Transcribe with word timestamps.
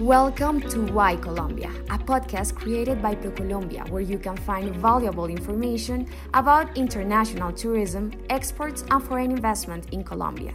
Welcome 0.00 0.60
to 0.68 0.82
Why 0.92 1.16
Colombia, 1.16 1.70
a 1.88 1.96
podcast 1.96 2.54
created 2.54 3.00
by 3.00 3.14
ProColombia, 3.14 3.88
where 3.88 4.02
you 4.02 4.18
can 4.18 4.36
find 4.36 4.76
valuable 4.76 5.24
information 5.24 6.06
about 6.34 6.76
international 6.76 7.50
tourism, 7.50 8.12
exports, 8.28 8.84
and 8.90 9.02
foreign 9.02 9.30
investment 9.30 9.94
in 9.94 10.04
Colombia. 10.04 10.54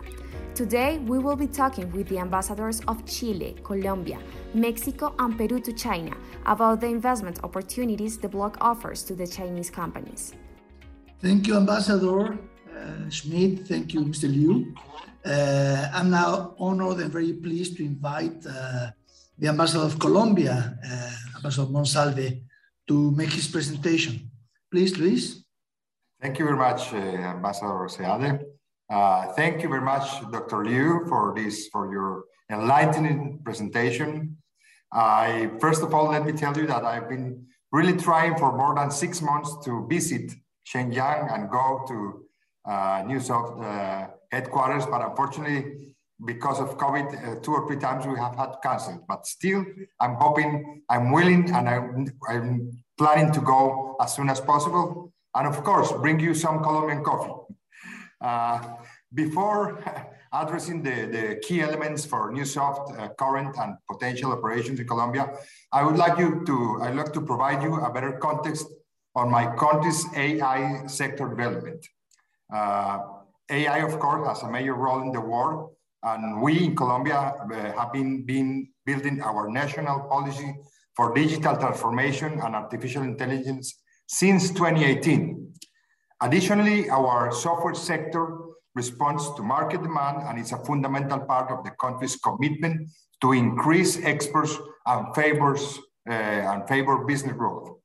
Today, 0.54 0.99
we 0.99 1.17
will 1.17 1.35
be 1.35 1.47
talking 1.47 1.92
with 1.92 2.08
the 2.08 2.19
ambassadors 2.19 2.81
of 2.88 3.04
Chile, 3.08 3.56
Colombia, 3.63 4.19
Mexico, 4.54 5.15
and 5.17 5.35
Peru 5.35 5.60
to 5.60 5.73
China 5.73 6.15
about 6.46 6.79
the 6.79 6.87
investment 6.87 7.39
opportunities 7.44 8.19
the 8.19 8.29
bloc 8.29 8.58
offers 8.62 9.01
to 9.01 9.15
the 9.15 9.26
Chinese 9.26 9.71
companies. 9.71 10.33
Thank 11.19 11.47
you, 11.47 11.58
Ambassador 11.58 12.37
uh, 12.78 13.10
Schmidt. 13.10 13.67
Thank 13.67 13.96
you, 13.96 14.01
Mr. 14.01 14.31
Liu. 14.31 14.76
Uh, 15.26 15.89
I'm 15.92 16.12
now 16.12 16.53
honored 16.59 16.99
and 16.99 17.12
very 17.12 17.34
pleased 17.34 17.77
to 17.77 17.84
invite 17.84 18.45
uh, 18.45 18.91
the 19.41 19.48
ambassador 19.48 19.84
of 19.84 19.98
Colombia, 19.98 20.77
uh, 20.86 21.38
Ambassador 21.38 21.68
Monsalve, 21.68 22.44
to 22.88 23.12
make 23.12 23.31
his 23.31 23.48
presentation. 23.48 24.30
Please, 24.72 24.98
Luis. 25.00 25.44
Thank 26.22 26.38
you 26.38 26.45
very 26.45 26.58
much, 26.58 26.94
uh, 26.94 26.98
Ambassador 27.36 27.88
Seade. 27.90 28.45
Uh, 28.88 29.34
thank 29.34 29.64
you 29.64 29.70
very 29.70 29.81
much, 29.81 30.05
Dr. 30.31 30.64
Liu, 30.64 31.05
for 31.09 31.34
this, 31.36 31.67
for 31.70 31.91
your 31.91 32.26
enlightening 32.52 33.40
presentation. 33.44 34.38
I 34.94 35.50
first 35.59 35.81
of 35.81 35.94
all, 35.95 36.12
let 36.12 36.23
me 36.23 36.34
tell 36.34 36.55
you 36.55 36.67
that 36.67 36.84
I've 36.86 37.09
been 37.09 37.48
really 37.72 37.98
trying 37.98 38.38
for 38.38 38.55
more 38.55 38.76
than 38.76 38.92
six 38.92 39.22
months 39.22 39.58
to 39.66 39.88
visit 39.89 40.34
Shenyang 40.70 41.34
and 41.34 41.50
go 41.50 41.84
to 41.88 42.26
uh, 42.70 43.02
Neusoft 43.08 43.58
uh, 43.64 44.08
headquarters, 44.31 44.86
but 44.86 45.02
unfortunately, 45.02 45.91
because 46.25 46.59
of 46.59 46.77
COVID, 46.77 47.07
uh, 47.13 47.39
two 47.41 47.53
or 47.53 47.67
three 47.67 47.77
times 47.77 48.05
we 48.05 48.17
have 48.17 48.35
had 48.35 48.52
to 48.53 48.59
cancel. 48.61 49.03
But 49.07 49.25
still, 49.25 49.66
I'm 49.99 50.16
hoping, 50.16 50.83
I'm 50.89 51.11
willing, 51.11 51.52
and 51.52 51.67
I'm, 51.67 52.08
I'm 52.27 52.83
planning 52.97 53.31
to 53.33 53.41
go 53.41 53.95
as 54.02 54.16
soon 54.16 54.30
as 54.30 54.39
possible. 54.39 55.11
And 55.33 55.47
of 55.47 55.64
course, 55.64 55.92
bring 55.92 56.19
you 56.19 56.33
some 56.33 56.61
Colombian 56.61 57.03
coffee. 57.03 57.55
Uh, 58.19 58.75
before 59.14 59.83
addressing 60.33 60.81
the, 60.83 61.08
the 61.16 61.42
key 61.42 61.61
elements 61.61 62.05
for 62.05 62.31
Neusoft 62.31 62.97
uh, 62.99 63.09
current 63.16 63.58
and 63.58 63.75
potential 63.89 64.31
operations 64.31 64.80
in 64.80 64.88
Colombia, 64.88 65.33
I 65.72 65.83
would 65.83 65.97
like 65.97 66.17
you 66.19 66.44
to, 66.45 66.80
I'd 66.83 66.95
like 66.95 67.14
to 67.14 67.22
provide 67.22 67.64
you 67.64 67.75
a 67.75 67.92
better 67.92 68.14
context 68.14 68.67
on 69.16 69.30
my 69.30 69.53
country's 69.55 70.05
AI 70.16 70.88
sector 70.88 71.27
development. 71.27 71.86
Uh, 72.53 72.99
AI, 73.49 73.80
of 73.80 73.99
course, 73.99 74.25
has 74.27 74.44
a 74.44 74.52
major 74.52 74.73
role 74.73 75.02
in 75.02 75.11
the 75.11 75.19
world, 75.19 75.72
and 76.03 76.41
we 76.41 76.66
in 76.66 76.75
Colombia 76.75 77.33
uh, 77.39 77.80
have 77.80 77.94
been, 77.94 78.25
been 78.25 78.67
building 78.85 79.21
our 79.21 79.49
national 79.49 80.02
policy 80.09 80.53
for 80.95 81.13
digital 81.13 81.55
transformation 81.55 82.39
and 82.43 82.55
artificial 82.55 83.03
intelligence 83.03 83.81
since 84.08 84.49
2018. 84.49 85.53
Additionally, 86.21 86.89
our 86.89 87.31
software 87.31 87.73
sector 87.73 88.38
responds 88.75 89.33
to 89.35 89.43
market 89.43 89.81
demand 89.81 90.17
and 90.27 90.39
is 90.39 90.52
a 90.52 90.63
fundamental 90.66 91.19
part 91.19 91.52
of 91.52 91.63
the 91.63 91.71
country's 91.71 92.15
commitment 92.17 92.89
to 93.21 93.33
increase 93.33 94.03
exports 94.03 94.58
and 94.86 95.13
favors 95.15 95.80
uh, 96.09 96.13
and 96.13 96.67
favor 96.67 97.05
business 97.05 97.33
growth. 97.33 97.77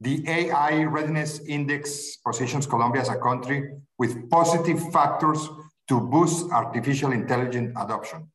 The 0.00 0.22
AI 0.28 0.84
Readiness 0.84 1.40
Index 1.46 2.16
positions 2.18 2.66
Colombia 2.66 3.00
as 3.00 3.08
a 3.08 3.16
country 3.16 3.70
with 3.98 4.28
positive 4.28 4.92
factors 4.92 5.48
to 5.88 6.00
boost 6.00 6.50
artificial 6.50 7.12
intelligence 7.12 7.72
adoption. 7.76 8.30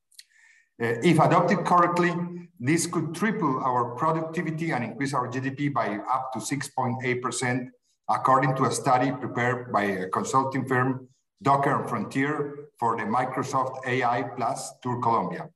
Uh, 0.81 0.95
if 1.03 1.19
adopted 1.19 1.66
correctly, 1.66 2.11
this 2.59 2.85
could 2.88 3.13
triple 3.13 3.59
our 3.63 3.95
productivity 3.95 4.71
and 4.71 4.83
increase 4.83 5.13
our 5.13 5.27
GDP 5.27 5.73
by 5.73 5.97
up 6.11 6.31
to 6.33 6.39
6.8%, 6.39 7.67
according 8.09 8.56
to 8.56 8.66
a 8.66 8.72
study 8.72 9.11
prepared 9.11 9.72
by 9.72 9.84
a 9.84 10.09
consulting 10.09 10.67
firm, 10.67 11.07
Docker 11.41 11.81
and 11.81 11.90
Frontier, 11.90 12.69
for 12.79 12.97
the 12.97 13.03
Microsoft 13.03 13.85
AI 13.85 14.23
Plus 14.35 14.73
Tour 14.81 15.00
Colombia. 15.01 15.50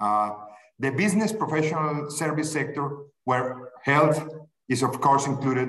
Uh, 0.00 0.30
the 0.78 0.90
business 0.90 1.32
professional 1.32 2.10
service 2.10 2.50
sector, 2.50 2.90
where 3.24 3.70
health 3.84 4.28
is 4.68 4.82
of 4.82 5.00
course 5.00 5.26
included, 5.26 5.68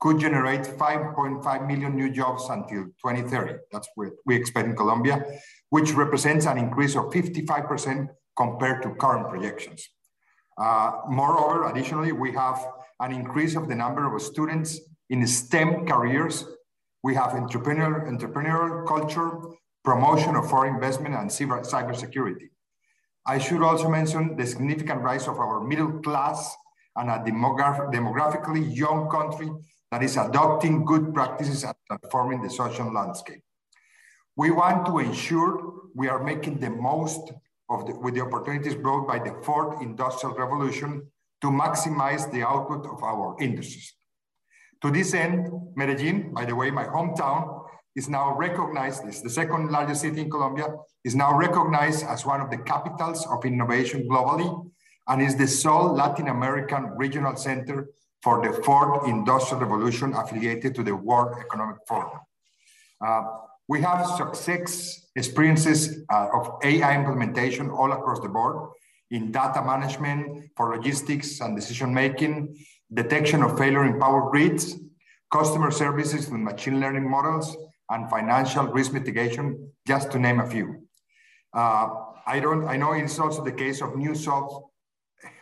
could 0.00 0.18
generate 0.18 0.62
5.5 0.62 1.66
million 1.66 1.96
new 1.96 2.10
jobs 2.10 2.48
until 2.50 2.84
2030. 3.02 3.54
That's 3.72 3.88
what 3.94 4.10
we 4.26 4.36
expect 4.36 4.68
in 4.68 4.76
Colombia, 4.76 5.24
which 5.70 5.92
represents 5.92 6.46
an 6.46 6.58
increase 6.58 6.96
of 6.96 7.04
55% 7.04 8.08
compared 8.36 8.82
to 8.82 8.90
current 8.94 9.28
projections. 9.28 9.88
Uh, 10.58 10.92
moreover, 11.08 11.68
additionally, 11.70 12.12
we 12.12 12.32
have 12.32 12.64
an 13.00 13.12
increase 13.12 13.56
of 13.56 13.68
the 13.68 13.74
number 13.74 14.14
of 14.14 14.22
students 14.22 14.80
in 15.10 15.26
STEM 15.26 15.86
careers. 15.86 16.44
We 17.02 17.14
have 17.14 17.30
entrepreneurial, 17.30 18.08
entrepreneurial 18.08 18.86
culture, 18.86 19.40
promotion 19.84 20.36
of 20.36 20.48
foreign 20.48 20.74
investment, 20.74 21.14
and 21.14 21.28
cyber, 21.28 21.64
cybersecurity. 21.68 22.48
I 23.26 23.38
should 23.38 23.62
also 23.62 23.88
mention 23.88 24.36
the 24.36 24.46
significant 24.46 25.00
rise 25.00 25.28
of 25.28 25.38
our 25.38 25.60
middle 25.60 26.00
class 26.00 26.54
and 26.96 27.10
a 27.10 27.18
demograph 27.18 27.92
demographically 27.92 28.74
young 28.74 29.08
country 29.08 29.50
that 29.94 30.02
is 30.02 30.16
adopting 30.16 30.84
good 30.84 31.14
practices 31.14 31.62
and 31.62 31.74
transforming 31.86 32.42
the 32.42 32.50
social 32.50 32.92
landscape. 32.92 33.40
We 34.34 34.50
want 34.50 34.86
to 34.86 34.98
ensure 34.98 35.72
we 35.94 36.08
are 36.08 36.20
making 36.20 36.58
the 36.58 36.70
most 36.70 37.30
of 37.70 37.86
the, 37.86 37.94
with 38.00 38.14
the 38.14 38.22
opportunities 38.22 38.74
brought 38.74 39.06
by 39.06 39.20
the 39.20 39.40
fourth 39.44 39.80
industrial 39.80 40.34
revolution 40.34 41.06
to 41.42 41.46
maximize 41.46 42.28
the 42.32 42.42
output 42.42 42.84
of 42.86 43.04
our 43.04 43.36
industries. 43.40 43.94
To 44.82 44.90
this 44.90 45.14
end, 45.14 45.48
Medellin, 45.76 46.34
by 46.34 46.44
the 46.44 46.56
way, 46.56 46.72
my 46.72 46.86
hometown, 46.86 47.62
is 47.94 48.08
now 48.08 48.36
recognized, 48.36 49.04
as 49.06 49.22
the 49.22 49.30
second 49.30 49.70
largest 49.70 50.00
city 50.00 50.22
in 50.22 50.28
Colombia, 50.28 50.74
is 51.04 51.14
now 51.14 51.38
recognized 51.38 52.04
as 52.04 52.26
one 52.26 52.40
of 52.40 52.50
the 52.50 52.58
capitals 52.58 53.24
of 53.28 53.44
innovation 53.44 54.08
globally 54.08 54.50
and 55.06 55.22
is 55.22 55.36
the 55.36 55.46
sole 55.46 55.94
Latin 55.94 56.26
American 56.26 56.90
regional 56.96 57.36
center 57.36 57.86
for 58.24 58.40
the 58.40 58.62
fourth 58.62 59.06
industrial 59.06 59.60
revolution 59.60 60.14
affiliated 60.14 60.74
to 60.74 60.82
the 60.82 60.96
World 60.96 61.36
Economic 61.38 61.76
Forum. 61.86 62.18
Uh, 63.06 63.22
we 63.68 63.82
have 63.82 64.06
success 64.06 65.08
experiences 65.14 66.04
uh, 66.10 66.28
of 66.32 66.58
AI 66.64 66.96
implementation 66.96 67.68
all 67.68 67.92
across 67.92 68.20
the 68.20 68.28
board 68.28 68.70
in 69.10 69.30
data 69.30 69.62
management, 69.62 70.50
for 70.56 70.74
logistics 70.74 71.40
and 71.40 71.54
decision-making, 71.54 72.56
detection 72.94 73.42
of 73.42 73.58
failure 73.58 73.84
in 73.84 74.00
power 74.00 74.30
grids, 74.30 74.74
customer 75.30 75.70
services 75.70 76.30
with 76.30 76.40
machine 76.40 76.80
learning 76.80 77.08
models, 77.08 77.56
and 77.90 78.08
financial 78.08 78.64
risk 78.68 78.92
mitigation, 78.94 79.70
just 79.86 80.10
to 80.10 80.18
name 80.18 80.40
a 80.40 80.46
few. 80.46 80.66
Uh, 81.52 81.88
I, 82.26 82.40
don't, 82.40 82.66
I 82.66 82.78
know 82.78 82.92
it's 82.92 83.18
also 83.18 83.44
the 83.44 83.52
case 83.52 83.82
of 83.82 83.90
Neusoft 83.90 84.62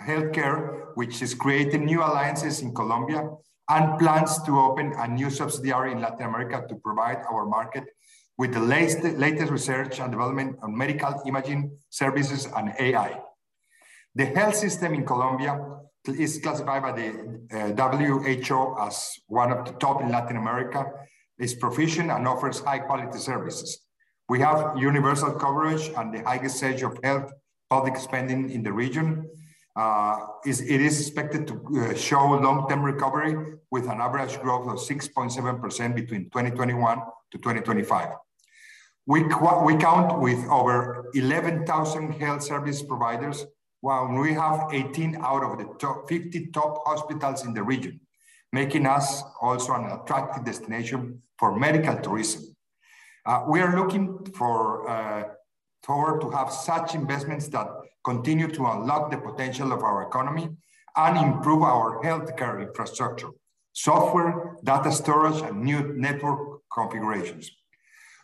Healthcare, 0.03 0.82
which 0.95 1.23
is 1.23 1.35
creating 1.35 1.85
new 1.85 2.01
alliances 2.01 2.61
in 2.61 2.75
Colombia 2.75 3.29
and 3.69 3.99
plans 3.99 4.43
to 4.43 4.59
open 4.59 4.93
a 4.99 5.09
new 5.09 5.31
subsidiary 5.31 5.93
in 5.93 6.01
Latin 6.01 6.27
America 6.27 6.65
to 6.69 6.75
provide 6.77 7.19
our 7.31 7.47
market 7.47 7.85
with 8.39 8.53
the 8.53 8.61
latest, 8.61 9.03
latest 9.19 9.51
research 9.53 10.01
and 10.01 10.11
development 10.11 10.57
on 10.63 10.77
medical 10.77 11.23
imaging 11.27 11.71
services 11.91 12.49
and 12.57 12.73
AI. 12.79 13.21
The 14.15 14.27
health 14.27 14.57
system 14.57 14.95
in 14.95 15.07
Colombia 15.07 15.59
is 16.07 16.41
classified 16.43 16.83
by 16.83 16.93
the 16.93 17.75
uh, 17.79 17.89
WHO 17.89 18.77
as 18.81 19.13
one 19.29 19.53
of 19.53 19.65
the 19.65 19.73
top 19.73 20.03
in 20.03 20.09
Latin 20.09 20.37
America, 20.37 20.85
is 21.39 21.55
proficient 21.55 22.11
and 22.11 22.27
offers 22.27 22.61
high 22.61 22.79
quality 22.79 23.19
services. 23.19 23.81
We 24.29 24.41
have 24.41 24.77
universal 24.77 25.33
coverage 25.33 25.91
and 25.97 26.13
the 26.15 26.23
highest 26.23 26.57
stage 26.57 26.83
of 26.83 26.99
health 27.03 27.33
public 27.69 27.97
spending 27.97 28.51
in 28.51 28.63
the 28.63 28.73
region, 28.73 29.29
uh, 29.75 30.27
is, 30.45 30.61
it 30.61 30.81
is 30.81 31.01
expected 31.01 31.47
to 31.47 31.55
uh, 31.81 31.95
show 31.95 32.19
long-term 32.19 32.83
recovery 32.83 33.57
with 33.71 33.85
an 33.85 34.01
average 34.01 34.39
growth 34.41 34.69
of 34.69 34.77
6.7% 34.77 35.95
between 35.95 36.25
2021 36.25 36.99
to 37.31 37.39
2025. 37.39 38.11
We, 39.07 39.23
we 39.23 39.77
count 39.77 40.21
with 40.21 40.45
over 40.49 41.11
11,000 41.15 42.13
health 42.13 42.43
service 42.43 42.83
providers, 42.83 43.47
while 43.81 44.07
we 44.07 44.33
have 44.35 44.69
18 44.73 45.17
out 45.23 45.43
of 45.43 45.59
the 45.59 45.75
top 45.79 46.09
50 46.09 46.47
top 46.49 46.87
hospitals 46.87 47.45
in 47.45 47.53
the 47.53 47.63
region, 47.63 48.01
making 48.53 48.87
us 48.87 49.23
also 49.41 49.73
an 49.73 49.91
attractive 49.91 50.45
destination 50.45 51.21
for 51.39 51.59
medical 51.59 51.97
tourism. 51.97 52.55
Uh, 53.27 53.45
we 53.49 53.61
are 53.61 53.77
looking 53.77 54.25
for 54.37 54.89
uh, 54.89 55.25
toward 55.83 56.21
to 56.21 56.31
have 56.31 56.53
such 56.53 56.95
investments 56.95 57.49
that 57.49 57.67
continue 58.05 58.49
to 58.49 58.67
unlock 58.67 59.11
the 59.11 59.19
potential 59.19 59.73
of 59.73 59.83
our 59.83 60.03
economy 60.03 60.49
and 60.97 61.17
improve 61.17 61.63
our 61.63 62.03
healthcare 62.03 62.61
infrastructure, 62.67 63.31
software, 63.73 64.57
data 64.65 64.93
storage, 64.93 65.41
and 65.43 65.63
new 65.63 65.95
network 65.95 66.61
configurations. 66.73 67.51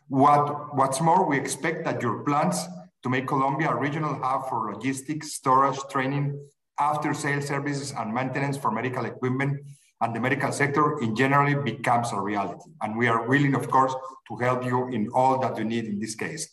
What, 0.08 0.74
what's 0.74 1.00
more, 1.00 1.26
we 1.26 1.38
expect 1.38 1.84
that 1.84 2.02
your 2.02 2.24
plans 2.24 2.66
to 3.02 3.08
make 3.08 3.26
Colombia 3.26 3.70
a 3.70 3.76
regional 3.76 4.14
hub 4.22 4.48
for 4.48 4.72
logistics, 4.72 5.34
storage, 5.34 5.78
training, 5.90 6.38
after 6.80 7.12
sales 7.12 7.46
services 7.46 7.92
and 7.96 8.12
maintenance 8.12 8.56
for 8.56 8.70
medical 8.70 9.04
equipment 9.04 9.60
and 10.00 10.14
the 10.14 10.20
medical 10.20 10.52
sector 10.52 10.98
in 11.00 11.14
generally 11.16 11.54
becomes 11.54 12.12
a 12.12 12.20
reality. 12.20 12.70
And 12.82 12.96
we 12.96 13.08
are 13.08 13.26
willing, 13.26 13.54
of 13.54 13.68
course, 13.68 13.94
to 14.28 14.36
help 14.36 14.64
you 14.64 14.88
in 14.88 15.08
all 15.08 15.38
that 15.40 15.58
you 15.58 15.64
need 15.64 15.86
in 15.86 15.98
this 15.98 16.14
case. 16.14 16.48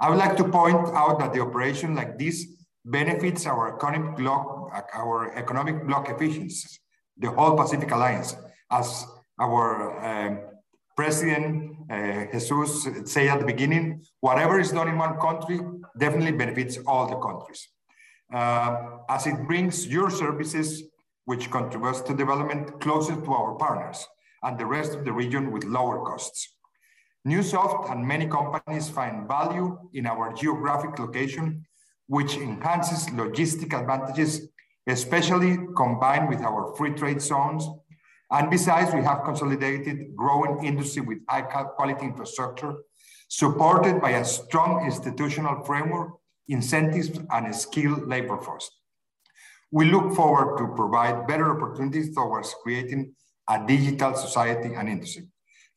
I 0.00 0.08
would 0.08 0.18
like 0.18 0.36
to 0.38 0.44
point 0.44 0.88
out 0.94 1.18
that 1.18 1.32
the 1.34 1.40
operation 1.40 1.94
like 1.94 2.18
this 2.18 2.46
benefits 2.84 3.46
our 3.46 3.76
economic 3.76 4.16
bloc, 4.16 4.72
our 4.94 5.36
economic 5.36 5.86
bloc 5.86 6.08
efficiencies, 6.08 6.80
the 7.18 7.30
whole 7.30 7.54
Pacific 7.54 7.90
Alliance, 7.90 8.34
as 8.70 9.04
our 9.38 9.68
um, 10.04 10.40
President 10.96 11.76
uh, 11.90 12.26
Jesus 12.32 12.86
said 13.04 13.28
at 13.28 13.40
the 13.40 13.46
beginning, 13.46 14.02
whatever 14.20 14.60
is 14.60 14.70
done 14.70 14.88
in 14.88 14.96
one 14.96 15.18
country 15.18 15.60
definitely 15.98 16.32
benefits 16.32 16.78
all 16.86 17.08
the 17.08 17.16
countries. 17.16 17.68
Uh, 18.32 18.98
as 19.08 19.26
it 19.26 19.36
brings 19.46 19.86
your 19.86 20.10
services, 20.10 20.84
which 21.24 21.50
contributes 21.50 22.00
to 22.02 22.14
development 22.14 22.80
closer 22.80 23.16
to 23.16 23.32
our 23.32 23.54
partners 23.56 24.06
and 24.42 24.58
the 24.58 24.66
rest 24.66 24.94
of 24.94 25.04
the 25.04 25.12
region 25.12 25.50
with 25.50 25.64
lower 25.64 26.04
costs. 26.04 26.56
Neusoft 27.26 27.90
and 27.90 28.06
many 28.06 28.26
companies 28.26 28.88
find 28.88 29.28
value 29.28 29.78
in 29.92 30.06
our 30.06 30.32
geographic 30.32 30.98
location, 30.98 31.66
which 32.06 32.36
enhances 32.36 33.08
logistic 33.08 33.78
advantages, 33.78 34.48
especially 34.86 35.58
combined 35.76 36.28
with 36.28 36.40
our 36.40 36.74
free 36.76 36.92
trade 36.92 37.20
zones. 37.20 37.68
And 38.30 38.50
besides, 38.50 38.94
we 38.94 39.02
have 39.02 39.24
consolidated 39.24 40.16
growing 40.16 40.64
industry 40.64 41.02
with 41.02 41.18
high 41.28 41.42
quality 41.42 42.06
infrastructure, 42.06 42.74
supported 43.28 44.00
by 44.00 44.10
a 44.10 44.24
strong 44.24 44.86
institutional 44.86 45.62
framework, 45.64 46.12
incentives, 46.48 47.10
and 47.30 47.46
a 47.48 47.52
skilled 47.52 48.08
labor 48.08 48.38
force. 48.38 48.70
We 49.70 49.90
look 49.90 50.14
forward 50.14 50.58
to 50.58 50.74
provide 50.74 51.26
better 51.26 51.54
opportunities 51.56 52.14
towards 52.14 52.54
creating 52.62 53.14
a 53.48 53.64
digital 53.66 54.14
society 54.14 54.74
and 54.74 54.88
industry. 54.88 55.29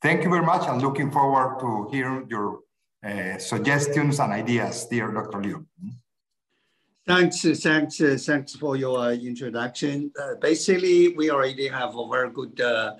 Thank 0.03 0.25
you 0.25 0.29
very 0.29 0.45
much. 0.45 0.67
I'm 0.67 0.79
looking 0.79 1.09
forward 1.09 1.61
to 1.61 1.87
hear 1.89 2.25
your 2.27 2.59
uh, 3.01 3.37
suggestions 3.37 4.19
and 4.19 4.33
ideas, 4.33 4.85
dear 4.91 5.09
Dr. 5.09 5.41
Liu. 5.41 5.65
Thanks, 7.07 7.41
thanks, 7.63 8.01
thanks 8.25 8.53
for 8.53 8.75
your 8.75 9.13
introduction. 9.13 10.11
Uh, 10.21 10.35
basically, 10.41 11.15
we 11.15 11.31
already 11.31 11.69
have 11.69 11.95
a 11.95 12.05
very 12.09 12.31
good, 12.31 12.59
uh, 12.59 12.95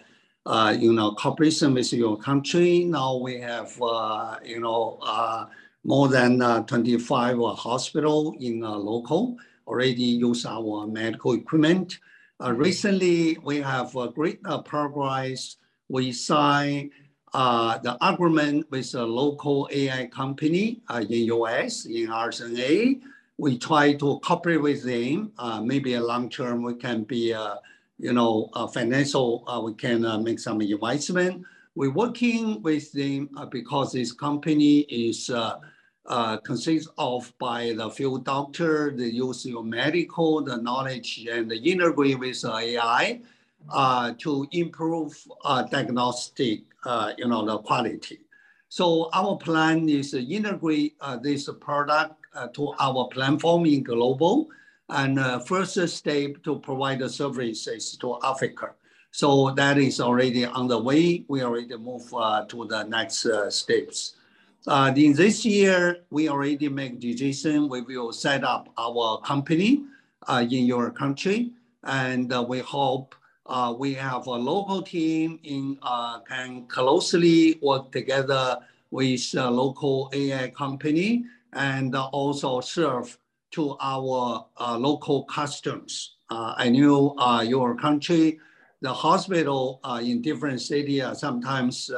uh, 0.45 0.73
you 0.79 0.93
know, 0.93 1.11
cooperation 1.15 1.73
with 1.73 1.91
your 1.91 2.15
country. 2.15 2.85
Now 2.85 3.17
we 3.17 3.37
have, 3.41 3.77
uh, 3.81 4.37
you 4.41 4.61
know, 4.61 4.97
uh, 5.01 5.47
more 5.83 6.07
than 6.07 6.41
uh, 6.41 6.63
25 6.63 7.37
hospital 7.57 8.33
in 8.39 8.61
local 8.61 9.35
already 9.67 10.03
use 10.03 10.45
our 10.45 10.87
medical 10.87 11.33
equipment. 11.33 11.99
recently, 12.39 13.37
we 13.43 13.57
have 13.57 13.93
a 13.97 14.07
great 14.07 14.41
progress. 14.63 15.57
We 15.93 16.11
signed 16.11 16.89
the 17.33 17.97
agreement 18.01 18.65
with 18.71 18.93
a 18.95 19.05
local 19.05 19.69
AI 19.71 20.07
company 20.07 20.81
in 20.89 21.21
US, 21.37 21.85
in 21.85 22.07
RSNA 22.07 23.01
we 23.37 23.57
try 23.57 23.93
to 23.93 24.19
cooperate 24.19 24.61
with 24.61 24.83
them. 24.83 25.31
Uh, 25.37 25.61
maybe 25.61 25.95
a 25.95 26.01
long 26.01 26.29
term 26.29 26.61
we 26.63 26.75
can 26.75 27.03
be, 27.03 27.33
uh, 27.33 27.55
you 27.97 28.13
know, 28.13 28.49
financial. 28.73 29.43
Uh, 29.47 29.61
we 29.61 29.73
can 29.73 30.05
uh, 30.05 30.17
make 30.17 30.39
some 30.39 30.61
investment. 30.61 31.43
We're 31.75 31.91
working 31.91 32.61
with 32.61 32.91
them 32.91 33.29
uh, 33.35 33.45
because 33.47 33.93
this 33.93 34.11
company 34.11 34.79
is 34.81 35.29
uh, 35.29 36.37
consists 36.37 36.89
of 36.97 37.33
by 37.39 37.73
the 37.75 37.89
field 37.89 38.25
doctor, 38.25 38.91
the 38.95 39.11
use 39.11 39.45
your 39.45 39.63
medical, 39.63 40.41
the 40.41 40.57
knowledge, 40.57 41.27
and 41.29 41.49
the 41.49 41.57
integrate 41.57 42.19
with 42.19 42.45
AI 42.45 43.21
Uh, 43.69 44.13
to 44.19 44.45
improve 44.51 45.15
uh, 45.45 45.63
diagnostic, 45.63 46.63
uh, 46.85 47.13
you 47.17 47.27
know, 47.27 47.45
the 47.45 47.57
quality. 47.59 48.19
So 48.67 49.09
our 49.13 49.37
plan 49.37 49.87
is 49.87 50.11
to 50.11 50.21
integrate 50.21 50.95
this 51.21 51.49
product 51.61 52.15
uh, 52.35 52.47
to 52.49 52.73
our 52.79 53.07
platform 53.07 53.65
in 53.65 53.81
global 53.81 54.49
and 54.89 55.17
uh, 55.17 55.39
first 55.39 55.79
step 55.87 56.43
to 56.43 56.59
provide 56.59 56.99
the 56.99 57.09
services 57.09 57.95
to 57.97 58.19
Africa. 58.23 58.71
So 59.11 59.51
that 59.51 59.77
is 59.77 60.01
already 60.01 60.45
on 60.45 60.67
the 60.67 60.77
way. 60.77 61.23
We 61.29 61.41
already 61.41 61.77
move 61.77 62.13
uh, 62.13 62.45
to 62.45 62.65
the 62.65 62.83
next 62.83 63.25
steps. 63.49 64.15
in 64.67 65.13
this 65.13 65.45
year, 65.45 66.03
we 66.09 66.27
already 66.27 66.67
make 66.67 66.99
decision. 66.99 67.69
We 67.69 67.81
will 67.81 68.11
set 68.11 68.43
up 68.43 68.69
our 68.77 69.21
company 69.21 69.83
in 70.29 70.65
your 70.65 70.91
country, 70.91 71.51
and 71.83 72.31
we 72.47 72.59
hope 72.59 73.15
uh, 73.45 73.73
we 73.77 73.93
have 73.93 74.27
a 74.27 74.31
local 74.31 74.81
team 74.81 75.39
in 75.43 75.77
uh, 75.81 76.19
can 76.19 76.65
closely 76.67 77.59
work 77.61 77.91
together 77.91 78.57
with 78.91 79.33
local 79.33 80.09
AI 80.13 80.49
company 80.49 81.25
and 81.53 81.95
also 81.95 82.61
serve 82.61 83.17
to 83.51 83.75
our 83.81 84.45
uh, 84.57 84.77
local 84.77 85.25
customers. 85.25 86.15
Uh, 86.29 86.53
I 86.57 86.69
knew 86.69 87.13
uh, 87.17 87.43
your 87.45 87.75
country, 87.75 88.39
the 88.81 88.93
hospital 88.93 89.79
in 90.01 90.21
different 90.21 90.61
cities 90.61 91.03
sometimes 91.13 91.91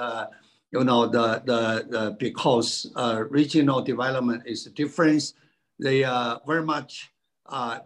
you 0.71 0.83
know, 0.83 1.07
the, 1.07 1.41
the, 1.45 1.85
the 1.89 2.15
because 2.19 2.91
regional 3.29 3.81
development 3.81 4.43
is 4.45 4.65
different, 4.65 5.33
they 5.79 6.01
very 6.45 6.63
much 6.63 7.11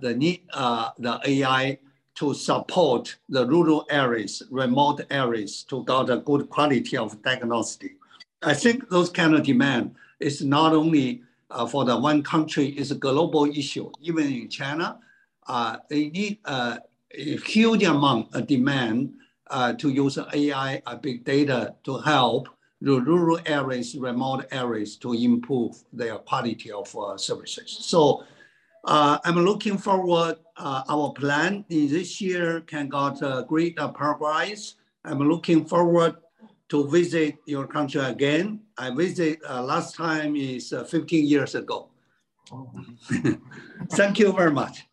the 0.01 0.15
need 0.15 0.47
the 0.53 1.19
AI 1.25 1.77
to 2.19 2.33
support 2.33 3.16
the 3.30 3.48
rural 3.48 3.86
areas, 3.89 4.44
remote 4.51 5.00
areas 5.10 5.63
to 5.63 5.86
get 5.86 6.10
a 6.10 6.18
good 6.18 6.50
quality 6.50 6.98
of 6.98 7.21
diagnostic. 7.21 7.95
I 8.44 8.54
think 8.54 8.89
those 8.89 9.10
kind 9.10 9.33
of 9.36 9.44
demand 9.44 9.95
is 10.19 10.44
not 10.44 10.74
only 10.74 11.21
uh, 11.50 11.66
for 11.66 11.86
the 11.86 11.98
one 11.98 12.21
country 12.21 12.68
it's 12.77 12.92
a 12.92 12.95
global 12.95 13.45
issue. 13.45 13.89
Even 14.01 14.27
in 14.27 14.50
China, 14.50 15.00
uh, 15.48 15.77
they 15.89 16.10
need 16.10 16.39
uh, 16.44 16.80
a 17.12 17.38
huge 17.38 17.83
amount 17.83 18.36
of 18.36 18.48
demand 18.48 19.13
uh, 19.50 19.71
to 19.74 19.89
use 19.89 20.18
AI, 20.33 20.81
uh, 20.86 20.95
big 20.98 21.24
data 21.24 21.74
to 21.86 22.00
help 22.00 22.50
the 22.81 23.00
rural 23.00 23.39
areas, 23.45 23.95
remote 23.95 24.45
areas 24.51 24.98
to 24.98 25.13
improve 25.13 25.81
their 25.94 26.18
quality 26.18 26.69
of 26.69 26.94
uh, 26.98 27.18
services. 27.18 27.77
So 27.80 28.25
I'm 28.85 29.45
looking 29.45 29.77
forward, 29.77 30.37
our 30.57 31.13
plan 31.13 31.65
in 31.69 31.87
this 31.87 32.21
year 32.21 32.61
can 32.61 32.89
got 32.89 33.19
great 33.47 33.77
progress. 33.94 34.75
I'm 35.06 35.19
looking 35.19 35.65
forward 35.65 36.15
to 36.69 36.87
visit 36.87 37.37
your 37.45 37.68
country 37.68 38.01
again. 38.01 38.61
I 38.77 38.92
visit 38.92 39.39
uh, 39.47 39.63
last 39.63 39.95
time 39.95 40.35
is 40.35 40.71
uh, 40.71 40.83
15 40.83 41.25
years 41.25 41.56
ago. 41.56 41.89
thank 43.92 44.19
you 44.19 44.31
very 44.33 44.51
much. 44.51 44.85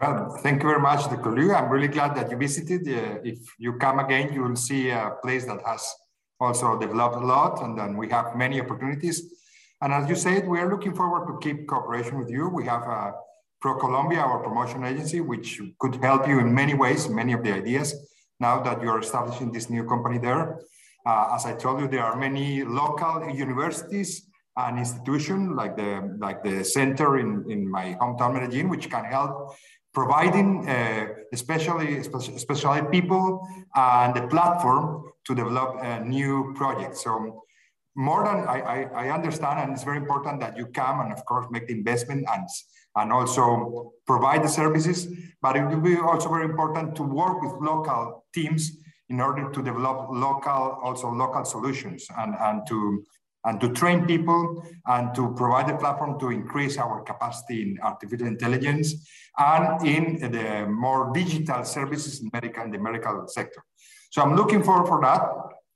Well, 0.00 0.38
thank 0.42 0.62
you 0.62 0.68
very 0.68 0.80
much, 0.80 1.04
Dr. 1.04 1.32
Liu. 1.32 1.54
I'm 1.54 1.70
really 1.70 1.88
glad 1.88 2.14
that 2.16 2.30
you 2.30 2.36
visited. 2.36 2.86
Uh, 2.86 3.18
if 3.24 3.38
you 3.58 3.74
come 3.74 3.98
again, 3.98 4.32
you 4.32 4.42
will 4.42 4.56
see 4.56 4.90
a 4.90 5.12
place 5.22 5.46
that 5.46 5.60
has 5.66 5.94
also 6.38 6.78
developed 6.78 7.16
a 7.16 7.26
lot, 7.26 7.62
and 7.62 7.78
then 7.78 7.96
we 7.96 8.08
have 8.10 8.36
many 8.36 8.60
opportunities. 8.60 9.22
And 9.80 9.92
as 9.92 10.08
you 10.08 10.16
said, 10.16 10.48
we 10.48 10.58
are 10.58 10.70
looking 10.70 10.94
forward 10.94 11.26
to 11.26 11.38
keep 11.46 11.66
cooperation 11.66 12.18
with 12.18 12.30
you. 12.30 12.48
We 12.48 12.64
have 12.64 12.82
a 12.82 13.14
Pro 13.60 13.78
Colombia, 13.78 14.20
our 14.20 14.42
promotion 14.42 14.84
agency, 14.84 15.20
which 15.20 15.60
could 15.78 15.96
help 15.96 16.28
you 16.28 16.38
in 16.40 16.54
many 16.54 16.74
ways, 16.74 17.08
many 17.08 17.32
of 17.32 17.42
the 17.42 17.52
ideas 17.52 17.94
now 18.38 18.60
that 18.62 18.82
you're 18.82 19.00
establishing 19.00 19.50
this 19.50 19.70
new 19.70 19.84
company 19.84 20.18
there. 20.18 20.60
Uh, 21.06 21.34
as 21.34 21.46
I 21.46 21.54
told 21.54 21.80
you, 21.80 21.88
there 21.88 22.04
are 22.04 22.16
many 22.16 22.64
local 22.64 23.28
universities 23.30 24.28
and 24.56 24.78
institutions 24.78 25.54
like 25.54 25.76
the 25.76 26.16
like 26.18 26.42
the 26.42 26.64
center 26.64 27.18
in, 27.18 27.44
in 27.50 27.70
my 27.70 27.96
hometown 28.00 28.34
Medellin, 28.34 28.68
which 28.68 28.90
can 28.90 29.04
help 29.04 29.54
providing 29.94 30.68
uh, 30.68 31.06
especially 31.32 31.98
especially 31.98 32.82
people 32.90 33.46
and 33.74 34.14
the 34.14 34.26
platform 34.28 35.10
to 35.24 35.34
develop 35.34 35.76
a 35.82 36.04
new 36.04 36.52
project. 36.54 36.96
So 36.96 37.44
more 37.96 38.24
than 38.24 38.46
I, 38.46 38.60
I, 38.60 39.06
I, 39.06 39.10
understand, 39.10 39.58
and 39.58 39.72
it's 39.72 39.82
very 39.82 39.96
important 39.96 40.40
that 40.40 40.56
you 40.56 40.66
come 40.66 41.00
and 41.00 41.12
of 41.12 41.24
course 41.24 41.46
make 41.50 41.66
the 41.66 41.72
investment 41.72 42.26
and 42.30 42.46
and 42.96 43.12
also 43.12 43.92
provide 44.06 44.42
the 44.42 44.48
services. 44.48 45.08
But 45.42 45.56
it 45.56 45.64
will 45.66 45.80
be 45.80 45.96
also 45.96 46.28
very 46.28 46.44
important 46.44 46.94
to 46.96 47.02
work 47.02 47.42
with 47.42 47.52
local 47.60 48.24
teams 48.34 48.78
in 49.08 49.20
order 49.20 49.50
to 49.50 49.62
develop 49.62 50.08
local, 50.10 50.78
also 50.82 51.10
local 51.10 51.44
solutions 51.44 52.06
and, 52.18 52.34
and 52.40 52.66
to 52.68 53.04
and 53.44 53.60
to 53.60 53.68
train 53.70 54.04
people 54.06 54.60
and 54.86 55.14
to 55.14 55.32
provide 55.34 55.70
a 55.70 55.78
platform 55.78 56.18
to 56.18 56.30
increase 56.30 56.78
our 56.78 57.02
capacity 57.02 57.62
in 57.62 57.78
artificial 57.80 58.26
intelligence 58.26 59.08
and 59.38 59.86
in 59.86 60.32
the 60.32 60.66
more 60.66 61.12
digital 61.14 61.62
services 61.64 62.20
in 62.20 62.28
medical 62.32 62.64
in 62.64 62.72
the 62.72 62.78
medical 62.78 63.26
sector. 63.28 63.62
So 64.10 64.20
I'm 64.20 64.34
looking 64.34 64.64
forward 64.64 64.88
for 64.88 65.00
that. 65.02 65.22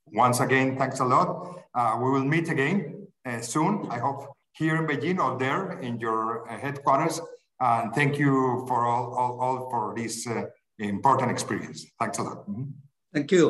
Once 0.07 0.41
again, 0.41 0.77
thanks 0.77 0.99
a 0.99 1.05
lot. 1.05 1.60
Uh, 1.75 1.99
we 2.03 2.11
will 2.11 2.25
meet 2.25 2.49
again 2.49 3.07
uh, 3.27 3.41
soon. 3.41 3.87
I 3.91 3.99
hope 3.99 4.27
here 4.53 4.77
in 4.77 4.87
Beijing 4.87 5.19
or 5.19 5.39
there 5.39 5.79
in 5.81 5.99
your 6.01 6.49
uh, 6.51 6.59
headquarters. 6.59 7.21
And 7.61 7.95
thank 7.95 8.19
you 8.19 8.65
for 8.67 8.87
all, 8.87 9.15
all, 9.15 9.41
all 9.41 9.71
for 9.71 9.95
this 9.97 10.27
uh, 10.27 10.45
important 10.79 11.31
experience. 11.31 11.87
Thanks 11.99 12.19
a 12.19 12.23
lot. 12.23 12.49
Mm 12.49 12.55
-hmm. 12.55 12.67
Thank 13.13 13.31
you. 13.31 13.47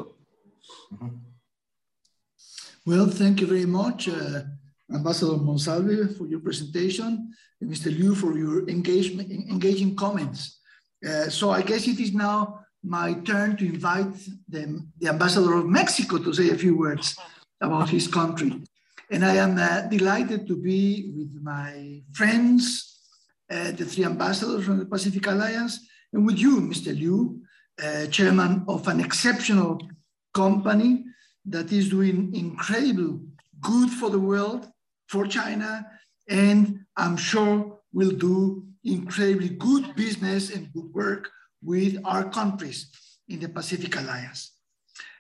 Mm 0.90 0.98
-hmm. 0.98 1.12
Well, 2.84 3.08
thank 3.10 3.40
you 3.40 3.48
very 3.48 3.66
much, 3.66 4.08
uh, 4.08 4.40
Ambassador 4.88 5.38
Monsalve, 5.38 6.08
for 6.16 6.26
your 6.26 6.42
presentation, 6.42 7.10
and 7.60 7.70
Mr. 7.70 7.90
Liu 7.98 8.14
for 8.14 8.38
your 8.38 8.68
engagement, 8.68 9.30
engaging 9.30 9.94
comments. 9.94 10.40
Uh, 11.08 11.28
so 11.28 11.50
I 11.58 11.62
guess 11.62 11.86
it 11.86 11.98
is 11.98 12.12
now 12.12 12.38
my 12.82 13.14
turn 13.22 13.56
to 13.56 13.64
invite 13.64 14.16
the, 14.48 14.62
the 15.00 15.08
ambassador 15.08 15.54
of 15.54 15.66
Mexico 15.66 16.18
to 16.18 16.32
say 16.32 16.50
a 16.50 16.56
few 16.56 16.76
words 16.76 17.16
about 17.60 17.88
his 17.88 18.08
country. 18.08 18.62
And 19.10 19.24
I 19.24 19.36
am 19.36 19.58
uh, 19.58 19.82
delighted 19.82 20.46
to 20.46 20.56
be 20.56 21.12
with 21.16 21.42
my 21.42 22.02
friends, 22.12 23.00
uh, 23.50 23.72
the 23.72 23.84
three 23.84 24.04
ambassadors 24.04 24.64
from 24.64 24.78
the 24.78 24.86
Pacific 24.86 25.26
Alliance, 25.26 25.86
and 26.12 26.26
with 26.26 26.38
you, 26.38 26.60
Mr. 26.60 26.96
Liu, 26.96 27.40
uh, 27.82 28.06
chairman 28.06 28.64
of 28.68 28.86
an 28.88 29.00
exceptional 29.00 29.80
company 30.32 31.04
that 31.46 31.72
is 31.72 31.88
doing 31.88 32.34
incredible 32.34 33.20
good 33.60 33.90
for 33.90 34.10
the 34.10 34.18
world, 34.18 34.66
for 35.08 35.26
China, 35.26 35.86
and 36.28 36.80
I'm 36.96 37.16
sure 37.16 37.80
will 37.92 38.12
do 38.12 38.64
incredibly 38.84 39.50
good 39.50 39.94
business 39.94 40.54
and 40.54 40.72
good 40.72 40.92
work 40.94 41.28
with 41.62 41.98
our 42.04 42.30
countries 42.30 42.90
in 43.28 43.40
the 43.40 43.48
Pacific 43.48 43.96
Alliance. 43.96 44.52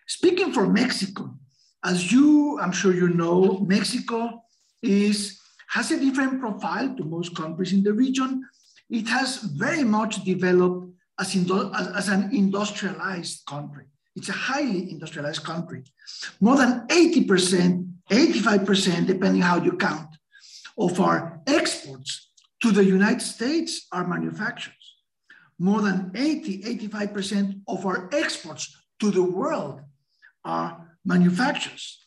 Speaking 0.06 0.52
for 0.52 0.66
Mexico, 0.66 1.34
as 1.84 2.12
you, 2.12 2.58
I'm 2.60 2.72
sure 2.72 2.94
you 2.94 3.08
know, 3.08 3.58
Mexico 3.60 4.42
is, 4.82 5.40
has 5.68 5.90
a 5.90 5.98
different 5.98 6.40
profile 6.40 6.94
to 6.96 7.04
most 7.04 7.34
countries 7.34 7.72
in 7.72 7.82
the 7.82 7.92
region. 7.92 8.44
It 8.88 9.08
has 9.08 9.38
very 9.38 9.84
much 9.84 10.24
developed 10.24 10.92
as, 11.18 11.34
as, 11.36 11.88
as 11.88 12.08
an 12.08 12.34
industrialized 12.34 13.46
country. 13.46 13.84
It's 14.16 14.28
a 14.28 14.32
highly 14.32 14.90
industrialized 14.90 15.44
country. 15.44 15.84
More 16.40 16.56
than 16.56 16.86
80%, 16.88 17.88
85%, 18.10 19.06
depending 19.06 19.42
how 19.42 19.62
you 19.62 19.72
count, 19.72 20.08
of 20.76 21.00
our 21.00 21.40
exports 21.46 22.30
to 22.62 22.72
the 22.72 22.84
United 22.84 23.22
States 23.22 23.86
are 23.92 24.06
manufactures. 24.06 24.74
More 25.58 25.82
than 25.82 26.10
80, 26.14 26.62
85% 26.88 27.60
of 27.68 27.86
our 27.86 28.08
exports 28.12 28.76
to 28.98 29.10
the 29.10 29.22
world 29.22 29.80
are 30.44 30.89
manufacturers. 31.04 32.04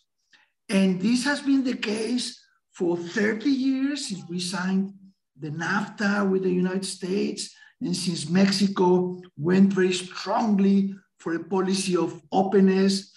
And 0.70 1.02
this 1.02 1.26
has 1.26 1.42
been 1.42 1.64
the 1.64 1.76
case 1.78 2.40
for 2.72 2.98
30 2.98 3.50
years 3.50 4.08
since 4.08 4.24
we 4.30 4.40
signed 4.40 4.94
the 5.40 5.50
NAFTA 5.50 6.30
with 6.30 6.44
the 6.44 6.52
United 6.52 6.86
States 6.86 7.54
and 7.82 7.96
since 7.96 8.30
Mexico 8.30 9.22
went 9.38 9.74
very 9.74 9.94
strongly 9.94 10.96
for 11.20 11.36
a 11.36 11.44
policy 11.44 11.96
of 11.98 12.22
openness, 12.32 13.12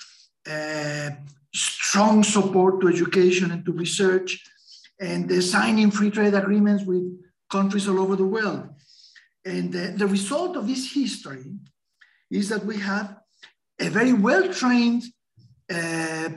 uh, 0.50 1.10
strong 1.54 2.22
support 2.22 2.80
to 2.80 2.88
education 2.88 3.50
and 3.52 3.64
to 3.64 3.72
research, 3.72 4.42
and 5.00 5.30
uh, 5.30 5.40
signing 5.40 5.90
free 5.90 6.10
trade 6.10 6.34
agreements 6.34 6.84
with 6.84 7.04
countries 7.50 7.88
all 7.88 8.00
over 8.00 8.16
the 8.16 8.26
world. 8.26 8.68
And 9.44 9.72
the 9.72 10.06
result 10.08 10.56
of 10.56 10.66
this 10.66 10.92
history 10.92 11.44
is 12.30 12.48
that 12.48 12.64
we 12.64 12.78
have 12.78 13.16
a 13.78 13.88
very 13.88 14.12
well-trained 14.12 15.04
uh, 15.04 15.08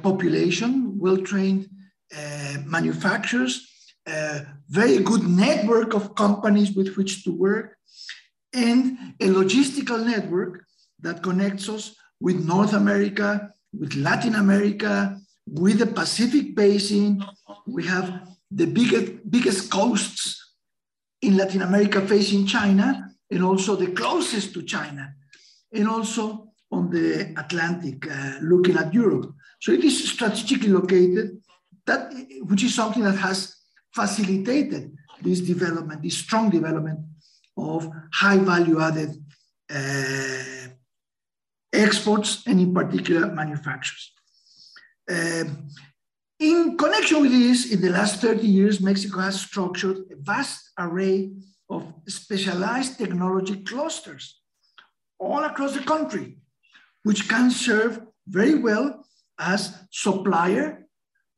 population, 0.01 0.97
well-trained 0.99 1.69
uh, 2.15 2.57
manufacturers, 2.65 3.67
a 4.07 4.45
very 4.69 4.99
good 4.99 5.23
network 5.23 5.93
of 5.93 6.15
companies 6.15 6.73
with 6.73 6.95
which 6.95 7.23
to 7.23 7.31
work, 7.31 7.77
and 8.53 8.97
a 9.19 9.27
logistical 9.27 10.03
network 10.03 10.65
that 10.99 11.21
connects 11.21 11.69
us 11.69 11.95
with 12.19 12.43
North 12.43 12.73
America, 12.73 13.53
with 13.77 13.93
Latin 13.95 14.35
America, 14.35 15.19
with 15.47 15.79
the 15.79 15.85
Pacific 15.85 16.55
Basin. 16.55 17.23
We 17.67 17.85
have 17.85 18.27
the 18.51 18.65
biggest, 18.65 19.29
biggest 19.29 19.71
coasts 19.71 20.55
in 21.21 21.37
Latin 21.37 21.61
America 21.61 22.01
facing 22.01 22.47
China, 22.47 23.11
and 23.29 23.43
also 23.43 23.75
the 23.75 23.91
closest 23.91 24.53
to 24.53 24.63
China, 24.63 25.13
and 25.71 25.87
also 25.87 26.48
on 26.71 26.89
the 26.89 27.33
Atlantic, 27.37 28.05
uh, 28.09 28.39
looking 28.41 28.77
at 28.77 28.93
Europe. 28.93 29.33
So 29.61 29.71
it 29.71 29.83
is 29.83 30.09
strategically 30.09 30.69
located, 30.69 31.41
that, 31.85 32.13
which 32.43 32.63
is 32.63 32.75
something 32.75 33.03
that 33.03 33.17
has 33.17 33.55
facilitated 33.93 34.95
this 35.21 35.41
development, 35.41 36.03
this 36.03 36.17
strong 36.17 36.49
development 36.49 36.99
of 37.57 37.89
high 38.13 38.37
value 38.37 38.79
added 38.79 39.11
uh, 39.73 40.69
exports 41.73 42.43
and 42.47 42.59
in 42.59 42.73
particular 42.73 43.27
manufacturers. 43.27 44.13
Um, 45.09 45.67
in 46.39 46.77
connection 46.77 47.21
with 47.21 47.31
this, 47.31 47.71
in 47.71 47.81
the 47.81 47.89
last 47.89 48.21
30 48.21 48.47
years, 48.47 48.79
Mexico 48.79 49.19
has 49.19 49.41
structured 49.41 49.97
a 50.11 50.15
vast 50.15 50.71
array 50.77 51.31
of 51.69 51.93
specialized 52.07 52.97
technology 52.97 53.57
clusters 53.63 54.39
all 55.19 55.43
across 55.43 55.73
the 55.73 55.83
country 55.83 56.37
which 57.03 57.27
can 57.29 57.51
serve 57.51 58.01
very 58.27 58.55
well 58.55 59.05
as 59.39 59.75
supplier, 59.91 60.85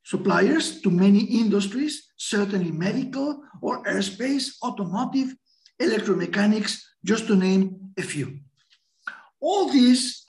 suppliers 0.04 0.80
to 0.80 0.90
many 0.90 1.20
industries, 1.20 2.12
certainly 2.16 2.70
medical 2.70 3.42
or 3.60 3.82
airspace, 3.84 4.56
automotive, 4.62 5.34
electromechanics, 5.80 6.80
just 7.04 7.26
to 7.26 7.36
name 7.36 7.92
a 7.98 8.02
few. 8.02 8.38
All 9.40 9.72
this 9.72 10.24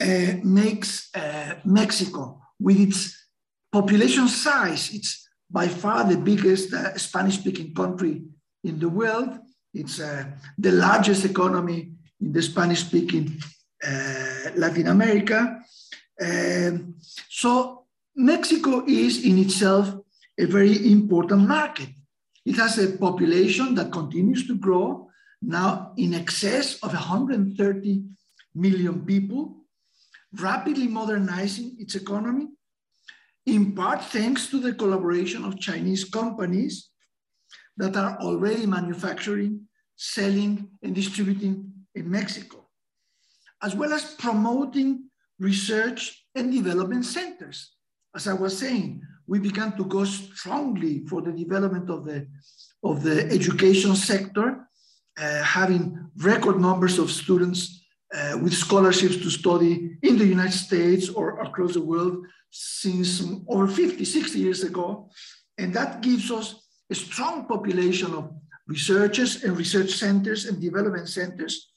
uh, 0.00 0.34
makes 0.42 1.14
uh, 1.14 1.56
Mexico, 1.64 2.40
with 2.58 2.78
its 2.80 3.26
population 3.72 4.28
size, 4.28 4.90
it's 4.92 5.28
by 5.50 5.68
far 5.68 6.04
the 6.04 6.16
biggest 6.16 6.72
uh, 6.72 6.96
Spanish-speaking 6.96 7.74
country 7.74 8.22
in 8.62 8.78
the 8.78 8.88
world. 8.88 9.38
It's 9.72 10.00
uh, 10.00 10.24
the 10.58 10.72
largest 10.72 11.24
economy 11.24 11.92
in 12.20 12.32
the 12.32 12.42
Spanish-speaking 12.42 13.40
Latin 14.56 14.88
America. 14.88 15.60
Um, 16.20 16.94
so 17.28 17.84
Mexico 18.16 18.84
is 18.86 19.24
in 19.24 19.38
itself 19.38 19.94
a 20.38 20.46
very 20.46 20.92
important 20.92 21.46
market. 21.46 21.88
It 22.44 22.56
has 22.56 22.78
a 22.78 22.96
population 22.96 23.74
that 23.74 23.92
continues 23.92 24.46
to 24.46 24.56
grow, 24.56 25.08
now 25.42 25.92
in 25.96 26.14
excess 26.14 26.78
of 26.82 26.92
130 26.92 28.04
million 28.54 29.04
people, 29.04 29.64
rapidly 30.32 30.88
modernizing 30.88 31.76
its 31.78 31.94
economy, 31.94 32.48
in 33.46 33.72
part 33.72 34.04
thanks 34.04 34.48
to 34.48 34.60
the 34.60 34.74
collaboration 34.74 35.44
of 35.44 35.60
Chinese 35.60 36.04
companies 36.04 36.90
that 37.76 37.96
are 37.96 38.16
already 38.20 38.66
manufacturing, 38.66 39.66
selling, 39.96 40.68
and 40.82 40.94
distributing 40.94 41.72
in 41.94 42.10
Mexico 42.10 42.63
as 43.64 43.74
well 43.74 43.92
as 43.94 44.14
promoting 44.14 45.08
research 45.38 46.26
and 46.34 46.52
development 46.52 47.04
centers. 47.04 47.72
As 48.14 48.28
I 48.28 48.34
was 48.34 48.58
saying, 48.58 49.00
we 49.26 49.38
began 49.38 49.74
to 49.78 49.84
go 49.86 50.04
strongly 50.04 51.06
for 51.08 51.22
the 51.22 51.32
development 51.32 51.88
of 51.88 52.04
the, 52.04 52.28
of 52.82 53.02
the 53.02 53.24
education 53.30 53.96
sector, 53.96 54.68
uh, 55.18 55.42
having 55.42 56.10
record 56.18 56.60
numbers 56.60 56.98
of 56.98 57.10
students 57.10 57.82
uh, 58.14 58.38
with 58.42 58.52
scholarships 58.52 59.16
to 59.16 59.30
study 59.30 59.96
in 60.02 60.18
the 60.18 60.26
United 60.26 60.52
States 60.52 61.08
or 61.08 61.40
across 61.40 61.72
the 61.72 61.82
world 61.82 62.18
since 62.50 63.24
over 63.48 63.66
50, 63.66 64.04
60 64.04 64.38
years 64.38 64.62
ago. 64.62 65.08
And 65.56 65.72
that 65.72 66.02
gives 66.02 66.30
us 66.30 66.54
a 66.90 66.94
strong 66.94 67.46
population 67.46 68.12
of 68.12 68.30
researchers 68.68 69.42
and 69.42 69.56
research 69.56 69.90
centers 69.90 70.44
and 70.44 70.60
development 70.60 71.08
centers 71.08 71.70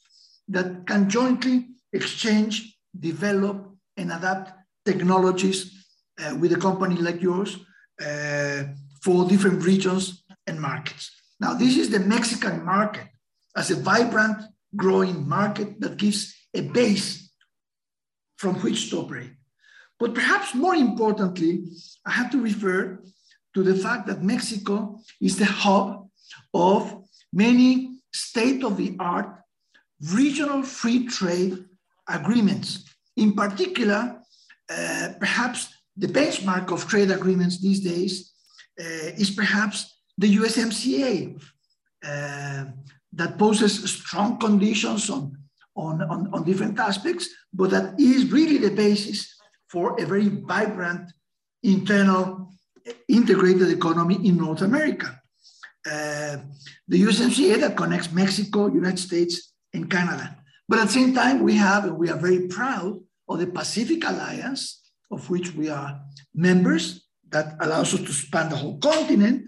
that 0.48 0.86
can 0.86 1.08
jointly 1.08 1.68
exchange, 1.92 2.76
develop, 2.98 3.68
and 3.96 4.12
adapt 4.12 4.52
technologies 4.84 5.84
uh, 6.20 6.34
with 6.40 6.52
a 6.52 6.56
company 6.56 6.96
like 6.96 7.20
yours 7.20 7.58
uh, 8.04 8.64
for 9.02 9.28
different 9.28 9.64
regions 9.64 10.24
and 10.46 10.60
markets. 10.60 11.10
Now, 11.40 11.54
this 11.54 11.76
is 11.76 11.90
the 11.90 12.00
Mexican 12.00 12.64
market 12.64 13.06
as 13.56 13.70
a 13.70 13.76
vibrant, 13.76 14.38
growing 14.76 15.28
market 15.28 15.80
that 15.80 15.96
gives 15.96 16.34
a 16.54 16.62
base 16.62 17.30
from 18.36 18.54
which 18.56 18.90
to 18.90 19.00
operate. 19.00 19.32
But 19.98 20.14
perhaps 20.14 20.54
more 20.54 20.74
importantly, 20.74 21.64
I 22.06 22.12
have 22.12 22.30
to 22.30 22.40
refer 22.40 23.02
to 23.54 23.62
the 23.62 23.74
fact 23.74 24.06
that 24.06 24.22
Mexico 24.22 25.00
is 25.20 25.36
the 25.36 25.44
hub 25.44 26.08
of 26.54 27.04
many 27.32 27.98
state 28.12 28.62
of 28.62 28.76
the 28.76 28.96
art 29.00 29.38
regional 30.12 30.62
free 30.62 31.06
trade 31.06 31.64
agreements. 32.08 32.84
In 33.16 33.32
particular, 33.32 34.20
uh, 34.70 35.08
perhaps 35.18 35.68
the 35.96 36.06
benchmark 36.06 36.72
of 36.72 36.86
trade 36.86 37.10
agreements 37.10 37.60
these 37.60 37.80
days 37.80 38.32
uh, 38.80 39.10
is 39.16 39.30
perhaps 39.30 39.98
the 40.16 40.36
USMCA 40.36 41.40
uh, 42.04 42.64
that 43.12 43.38
poses 43.38 43.90
strong 43.90 44.38
conditions 44.38 45.10
on, 45.10 45.36
on, 45.76 46.02
on, 46.02 46.32
on 46.32 46.44
different 46.44 46.78
aspects, 46.78 47.28
but 47.52 47.70
that 47.70 47.98
is 47.98 48.30
really 48.30 48.58
the 48.58 48.70
basis 48.70 49.34
for 49.68 50.00
a 50.00 50.06
very 50.06 50.28
vibrant 50.28 51.10
internal 51.62 52.52
integrated 53.08 53.70
economy 53.70 54.16
in 54.26 54.36
North 54.36 54.62
America. 54.62 55.20
Uh, 55.86 56.38
the 56.86 57.02
USMCA 57.02 57.60
that 57.60 57.76
connects 57.76 58.12
Mexico, 58.12 58.68
United 58.68 58.98
States, 58.98 59.52
and 59.72 59.90
Canada. 59.90 60.37
But 60.68 60.80
at 60.80 60.86
the 60.88 60.92
same 60.92 61.14
time, 61.14 61.42
we 61.42 61.54
have, 61.56 61.90
we 61.92 62.10
are 62.10 62.18
very 62.18 62.46
proud 62.46 63.00
of 63.28 63.38
the 63.38 63.46
Pacific 63.46 64.04
Alliance, 64.04 64.82
of 65.10 65.30
which 65.30 65.54
we 65.54 65.70
are 65.70 66.00
members, 66.34 67.06
that 67.30 67.56
allows 67.60 67.94
us 67.94 68.00
to 68.00 68.12
span 68.12 68.50
the 68.50 68.56
whole 68.56 68.78
continent. 68.78 69.46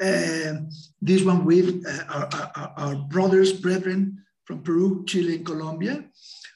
Uh, 0.00 0.54
this 1.00 1.22
one 1.22 1.44
with 1.44 1.84
uh, 1.86 2.04
our, 2.08 2.28
our, 2.56 2.74
our, 2.76 2.96
brothers, 2.96 3.52
brethren 3.52 4.18
from 4.44 4.62
Peru, 4.62 5.04
Chile, 5.06 5.36
and 5.36 5.46
Colombia. 5.46 6.04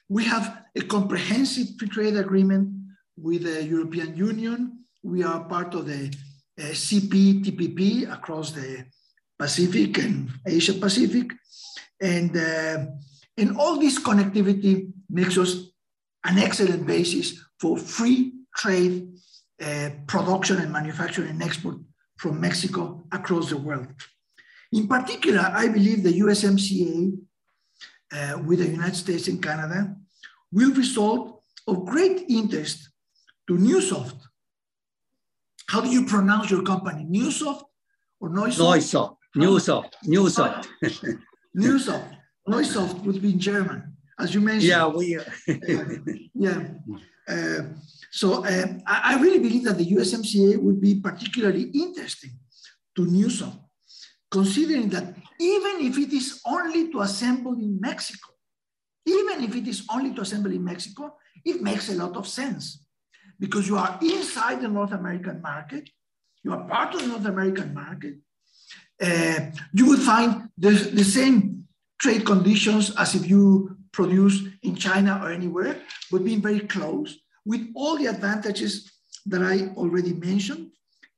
We 0.07 0.25
have 0.25 0.63
a 0.75 0.81
comprehensive 0.81 1.67
free 1.77 1.87
trade 1.87 2.17
agreement 2.17 2.69
with 3.17 3.43
the 3.43 3.63
European 3.63 4.15
Union. 4.15 4.83
We 5.03 5.23
are 5.23 5.45
part 5.45 5.73
of 5.73 5.87
the 5.87 6.13
uh, 6.59 6.63
CPTPP 6.63 8.11
across 8.11 8.51
the 8.51 8.85
Pacific 9.37 9.97
and 9.99 10.29
Asia 10.45 10.73
Pacific. 10.73 11.31
And, 12.01 12.35
uh, 12.35 12.85
and 13.39 13.57
all 13.57 13.79
this 13.79 13.97
connectivity 13.99 14.91
makes 15.09 15.37
us 15.37 15.71
an 16.25 16.37
excellent 16.37 16.85
basis 16.85 17.39
for 17.59 17.77
free 17.77 18.33
trade, 18.55 19.07
uh, 19.61 19.89
production 20.07 20.57
and 20.59 20.71
manufacturing 20.71 21.29
and 21.29 21.41
export 21.43 21.77
from 22.17 22.39
Mexico 22.39 23.03
across 23.11 23.49
the 23.49 23.57
world. 23.57 23.87
In 24.71 24.87
particular, 24.87 25.51
I 25.53 25.67
believe 25.69 26.03
the 26.03 26.19
USMCA 26.19 27.17
uh, 28.11 28.39
with 28.45 28.59
the 28.59 28.67
United 28.67 28.95
States 28.95 29.27
and 29.27 29.41
Canada 29.41 29.95
will 30.51 30.73
result 30.73 31.41
of 31.67 31.85
great 31.85 32.25
interest 32.29 32.89
to 33.47 33.55
Neusoft. 33.55 34.19
How 35.67 35.81
do 35.81 35.89
you 35.89 36.05
pronounce 36.05 36.51
your 36.51 36.63
company? 36.63 37.05
Neusoft 37.05 37.63
or 38.19 38.29
Neusoft? 38.29 38.57
Neusoft. 38.57 39.15
Neusoft. 39.35 39.93
Neusoft. 40.05 40.67
Neusoft. 41.55 42.15
Neusoft 42.49 43.03
would 43.03 43.21
be 43.21 43.31
in 43.33 43.39
German, 43.39 43.95
as 44.19 44.33
you 44.33 44.41
mentioned. 44.41 44.69
Yeah, 44.69 44.87
we. 44.87 45.17
uh, 45.17 45.23
yeah. 46.33 46.59
Uh, 47.27 47.61
so 48.11 48.43
uh, 48.43 48.67
I, 48.87 49.13
I, 49.13 49.21
really 49.21 49.37
believe 49.37 49.65
that 49.65 49.77
the 49.77 49.85
USMCA 49.85 50.57
would 50.57 50.81
be 50.81 50.99
particularly 50.99 51.65
interesting 51.85 52.31
to 52.95 53.05
Neusoft, 53.05 53.59
considering 54.31 54.89
that 54.89 55.13
even 55.39 55.75
if 55.85 55.97
it 55.97 56.11
is 56.11 56.41
only 56.45 56.91
to 56.91 57.01
assemble 57.01 57.53
in 57.53 57.79
Mexico, 57.79 58.29
even 59.05 59.43
if 59.43 59.55
it 59.55 59.67
is 59.67 59.85
only 59.93 60.13
to 60.15 60.21
assemble 60.21 60.51
in 60.51 60.63
Mexico, 60.63 61.15
it 61.45 61.61
makes 61.61 61.89
a 61.89 61.93
lot 61.93 62.15
of 62.17 62.27
sense 62.27 62.83
because 63.39 63.67
you 63.67 63.77
are 63.77 63.97
inside 64.01 64.61
the 64.61 64.67
North 64.67 64.91
American 64.91 65.41
market, 65.41 65.89
you 66.43 66.51
are 66.51 66.63
part 66.67 66.93
of 66.95 67.01
the 67.01 67.07
North 67.07 67.25
American 67.25 67.73
market. 67.73 68.15
Uh, 69.01 69.51
you 69.73 69.85
will 69.85 69.99
find 69.99 70.49
the, 70.57 70.71
the 70.71 71.03
same 71.03 71.65
trade 71.99 72.25
conditions 72.25 72.95
as 72.97 73.15
if 73.15 73.29
you 73.29 73.77
produce 73.91 74.41
in 74.63 74.75
China 74.75 75.19
or 75.23 75.31
anywhere, 75.31 75.81
but 76.11 76.23
being 76.23 76.41
very 76.41 76.61
close 76.61 77.19
with 77.45 77.67
all 77.75 77.97
the 77.97 78.07
advantages 78.07 78.91
that 79.25 79.41
I 79.41 79.73
already 79.75 80.13
mentioned 80.13 80.71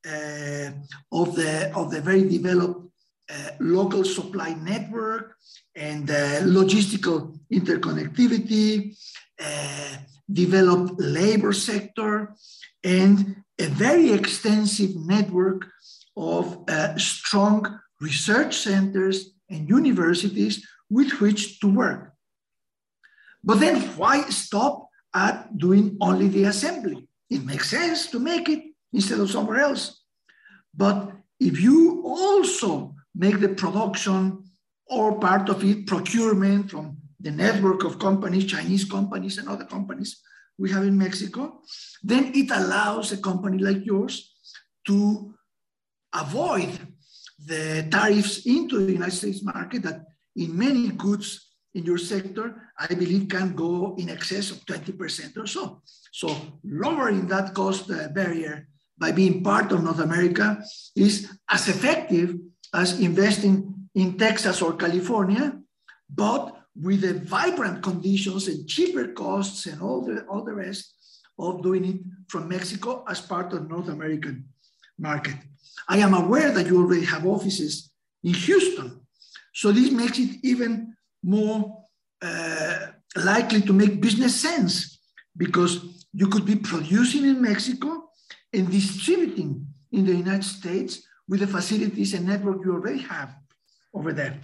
uh, 0.07 0.71
of, 1.11 1.35
the, 1.35 1.71
of 1.75 1.91
the 1.91 2.01
very 2.01 2.27
developed 2.27 2.89
uh, 3.29 3.51
local 3.59 4.03
supply 4.03 4.53
network 4.55 5.35
and 5.75 6.09
uh, 6.09 6.41
logistical 6.41 7.37
interconnectivity, 7.53 8.97
uh, 9.39 9.95
developed 10.31 10.99
labor 10.99 11.53
sector, 11.53 12.33
and 12.83 13.35
a 13.59 13.67
very 13.67 14.11
extensive 14.11 14.95
network 14.95 15.67
of 16.17 16.63
uh, 16.67 16.97
strong 16.97 17.79
research 17.99 18.57
centers 18.57 19.31
and 19.51 19.69
universities 19.69 20.65
with 20.89 21.19
which 21.21 21.59
to 21.59 21.67
work. 21.67 22.13
But 23.43 23.59
then 23.59 23.81
why 23.97 24.21
stop 24.29 24.87
at 25.13 25.57
doing 25.57 25.97
only 26.01 26.27
the 26.27 26.45
assembly? 26.45 27.07
It 27.29 27.45
makes 27.45 27.69
sense 27.69 28.07
to 28.11 28.19
make 28.19 28.49
it 28.49 28.63
instead 28.93 29.19
of 29.19 29.31
somewhere 29.31 29.59
else. 29.59 30.03
But 30.75 31.11
if 31.39 31.59
you 31.59 32.03
also 32.05 32.95
make 33.15 33.39
the 33.39 33.49
production 33.49 34.43
or 34.87 35.19
part 35.19 35.49
of 35.49 35.63
it 35.63 35.87
procurement 35.87 36.71
from 36.71 36.97
the 37.19 37.31
network 37.31 37.83
of 37.83 37.99
companies, 37.99 38.45
Chinese 38.45 38.85
companies 38.85 39.37
and 39.37 39.47
other 39.47 39.65
companies 39.65 40.21
we 40.57 40.69
have 40.71 40.83
in 40.83 40.97
Mexico, 40.97 41.61
then 42.03 42.31
it 42.35 42.51
allows 42.51 43.11
a 43.11 43.17
company 43.17 43.57
like 43.57 43.85
yours 43.85 44.33
to 44.85 45.33
avoid 46.13 46.77
the 47.45 47.87
tariffs 47.89 48.45
into 48.45 48.85
the 48.85 48.93
United 48.93 49.15
States 49.15 49.43
market 49.43 49.83
that 49.83 50.05
in 50.35 50.57
many 50.57 50.89
goods 50.89 51.51
in 51.73 51.85
your 51.85 51.97
sector, 51.97 52.69
I 52.77 52.87
believe 52.87 53.29
can 53.29 53.55
go 53.55 53.95
in 53.97 54.09
excess 54.09 54.51
of 54.51 54.65
20% 54.65 55.37
or 55.37 55.47
so. 55.47 55.81
So 56.11 56.35
lowering 56.63 57.27
that 57.27 57.53
cost 57.53 57.89
uh, 57.89 58.09
barrier 58.09 58.67
by 58.97 59.11
being 59.11 59.43
part 59.43 59.71
of 59.71 59.83
North 59.83 59.99
America 59.99 60.63
is 60.95 61.31
as 61.49 61.69
effective 61.69 62.35
as 62.73 62.99
investing 62.99 63.73
in 63.95 64.17
Texas 64.17 64.61
or 64.61 64.73
California, 64.73 65.57
but 66.09 66.57
with 66.75 67.01
the 67.01 67.19
vibrant 67.25 67.83
conditions 67.83 68.47
and 68.47 68.67
cheaper 68.67 69.07
costs 69.09 69.65
and 69.65 69.81
all 69.81 70.01
the, 70.01 70.25
all 70.25 70.43
the 70.43 70.53
rest 70.53 70.93
of 71.39 71.63
doing 71.63 71.85
it 71.85 71.99
from 72.27 72.47
Mexico 72.47 73.03
as 73.09 73.19
part 73.19 73.51
of 73.53 73.69
North 73.69 73.89
American 73.89 74.45
market. 75.01 75.35
I 75.87 75.97
am 75.97 76.13
aware 76.13 76.51
that 76.51 76.67
you 76.67 76.77
already 76.77 77.05
have 77.05 77.25
offices 77.25 77.91
in 78.23 78.33
Houston. 78.33 79.01
So 79.53 79.71
this 79.71 79.91
makes 79.91 80.17
it 80.19 80.39
even 80.43 80.95
more 81.23 81.85
uh, 82.21 82.87
likely 83.15 83.61
to 83.61 83.73
make 83.73 84.01
business 84.01 84.39
sense 84.39 84.99
because 85.35 86.05
you 86.13 86.27
could 86.27 86.45
be 86.45 86.55
producing 86.55 87.23
in 87.25 87.41
Mexico 87.41 88.09
and 88.53 88.69
distributing 88.69 89.67
in 89.91 90.05
the 90.05 90.15
United 90.15 90.43
States 90.43 91.03
with 91.27 91.39
the 91.39 91.47
facilities 91.47 92.13
and 92.13 92.27
network 92.27 92.63
you 92.63 92.73
already 92.73 92.99
have 92.99 93.35
over 93.93 94.13
there. 94.13 94.39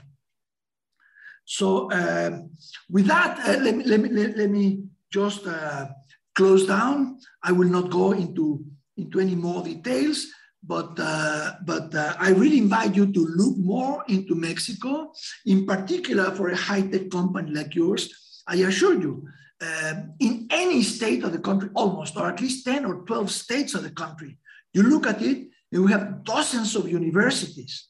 So 1.46 1.92
um, 1.92 2.52
with 2.90 3.08
that, 3.08 3.40
uh, 3.40 3.60
let, 3.64 3.76
me, 3.76 3.84
let, 3.86 4.00
me, 4.02 4.10
let 4.10 4.50
me 4.50 4.84
just 5.12 5.48
uh, 5.48 5.88
close 6.36 6.68
down. 6.68 7.20
I 7.42 7.54
will 7.54 7.70
not 7.70 7.90
go 7.90 8.12
into, 8.12 8.66
into 8.98 9.20
any 9.20 9.36
more 9.36 9.64
details, 9.64 10.28
but, 10.64 10.98
uh, 11.00 11.54
but 11.66 11.94
uh, 11.94 12.16
I 12.20 12.32
really 12.32 12.58
invite 12.58 12.96
you 12.96 13.12
to 13.12 13.20
look 13.20 13.58
more 13.58 14.04
into 14.08 14.36
Mexico, 14.36 15.14
in 15.46 15.66
particular 15.66 16.32
for 16.32 16.50
a 16.50 16.56
high-tech 16.56 17.10
company 17.10 17.52
like 17.52 17.76
yours. 17.76 18.44
I 18.48 18.58
assure 18.58 19.00
you, 19.00 19.28
uh, 19.62 19.94
in 20.20 20.48
any 20.50 20.84
state 20.84 21.24
of 21.24 21.32
the 21.32 21.40
country, 21.40 21.70
almost, 21.76 22.18
or 22.18 22.28
at 22.28 22.42
least 22.42 22.66
10 22.66 22.86
or 22.86 23.06
12 23.06 23.32
states 23.32 23.74
of 23.74 23.84
the 23.84 23.92
country, 23.92 24.38
you 24.74 24.84
look 24.84 25.08
at 25.08 25.22
it, 25.22 25.48
and 25.72 25.84
we 25.84 25.92
have 25.92 26.24
dozens 26.24 26.76
of 26.76 26.90
universities 26.90 27.88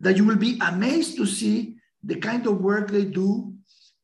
that 0.00 0.16
you 0.16 0.24
will 0.24 0.36
be 0.36 0.58
amazed 0.60 1.16
to 1.16 1.26
see 1.26 1.76
the 2.02 2.16
kind 2.16 2.46
of 2.46 2.60
work 2.60 2.90
they 2.90 3.04
do 3.04 3.52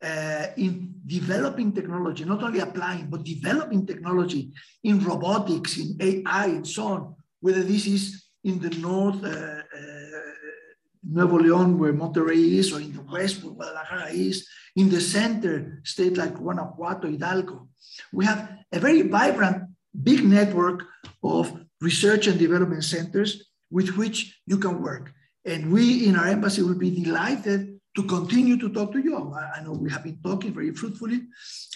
uh, 0.03 0.47
in 0.57 0.95
developing 1.07 1.73
technology, 1.73 2.25
not 2.25 2.43
only 2.43 2.61
applying, 2.61 3.07
but 3.09 3.25
developing 3.25 3.87
technology 3.87 4.53
in 4.85 5.01
robotics, 5.01 5.79
in 5.79 5.97
AI, 6.01 6.47
and 6.47 6.67
so 6.67 6.87
on, 6.87 7.15
whether 7.41 7.63
this 7.63 7.87
is 7.87 8.25
in 8.45 8.59
the 8.59 8.71
north, 8.71 9.23
uh, 9.25 9.29
uh, 9.29 10.21
Nuevo 11.03 11.39
León, 11.39 11.77
where 11.77 11.93
Monterrey 11.93 12.59
is, 12.59 12.73
or 12.73 12.81
in 12.81 12.93
the 12.93 13.03
west, 13.03 13.43
where 13.43 13.55
Guadalajara 13.55 14.11
is, 14.11 14.47
in 14.77 14.89
the 14.89 15.01
center, 15.01 15.81
state 15.85 16.17
like 16.17 16.35
Guanajuato, 16.35 17.09
Hidalgo. 17.09 17.69
We 18.13 18.25
have 18.25 18.51
a 18.73 18.79
very 18.79 19.03
vibrant, 19.03 19.65
big 20.03 20.25
network 20.25 20.85
of 21.23 21.65
research 21.81 22.27
and 22.27 22.39
development 22.39 22.85
centers 22.85 23.51
with 23.71 23.97
which 23.97 24.41
you 24.47 24.59
can 24.59 24.83
work. 24.83 25.13
And 25.45 25.73
we 25.73 26.07
in 26.07 26.17
our 26.17 26.27
embassy 26.27 26.63
will 26.63 26.79
be 26.79 26.91
delighted 26.91 27.79
to 27.97 28.03
continue 28.05 28.57
to 28.59 28.69
talk 28.69 28.93
to 28.93 29.01
you. 29.01 29.35
I, 29.35 29.63
know 29.63 29.73
we 29.73 29.91
have 29.91 30.05
been 30.05 30.21
talking 30.23 30.53
very 30.53 30.73
fruitfully. 30.73 31.23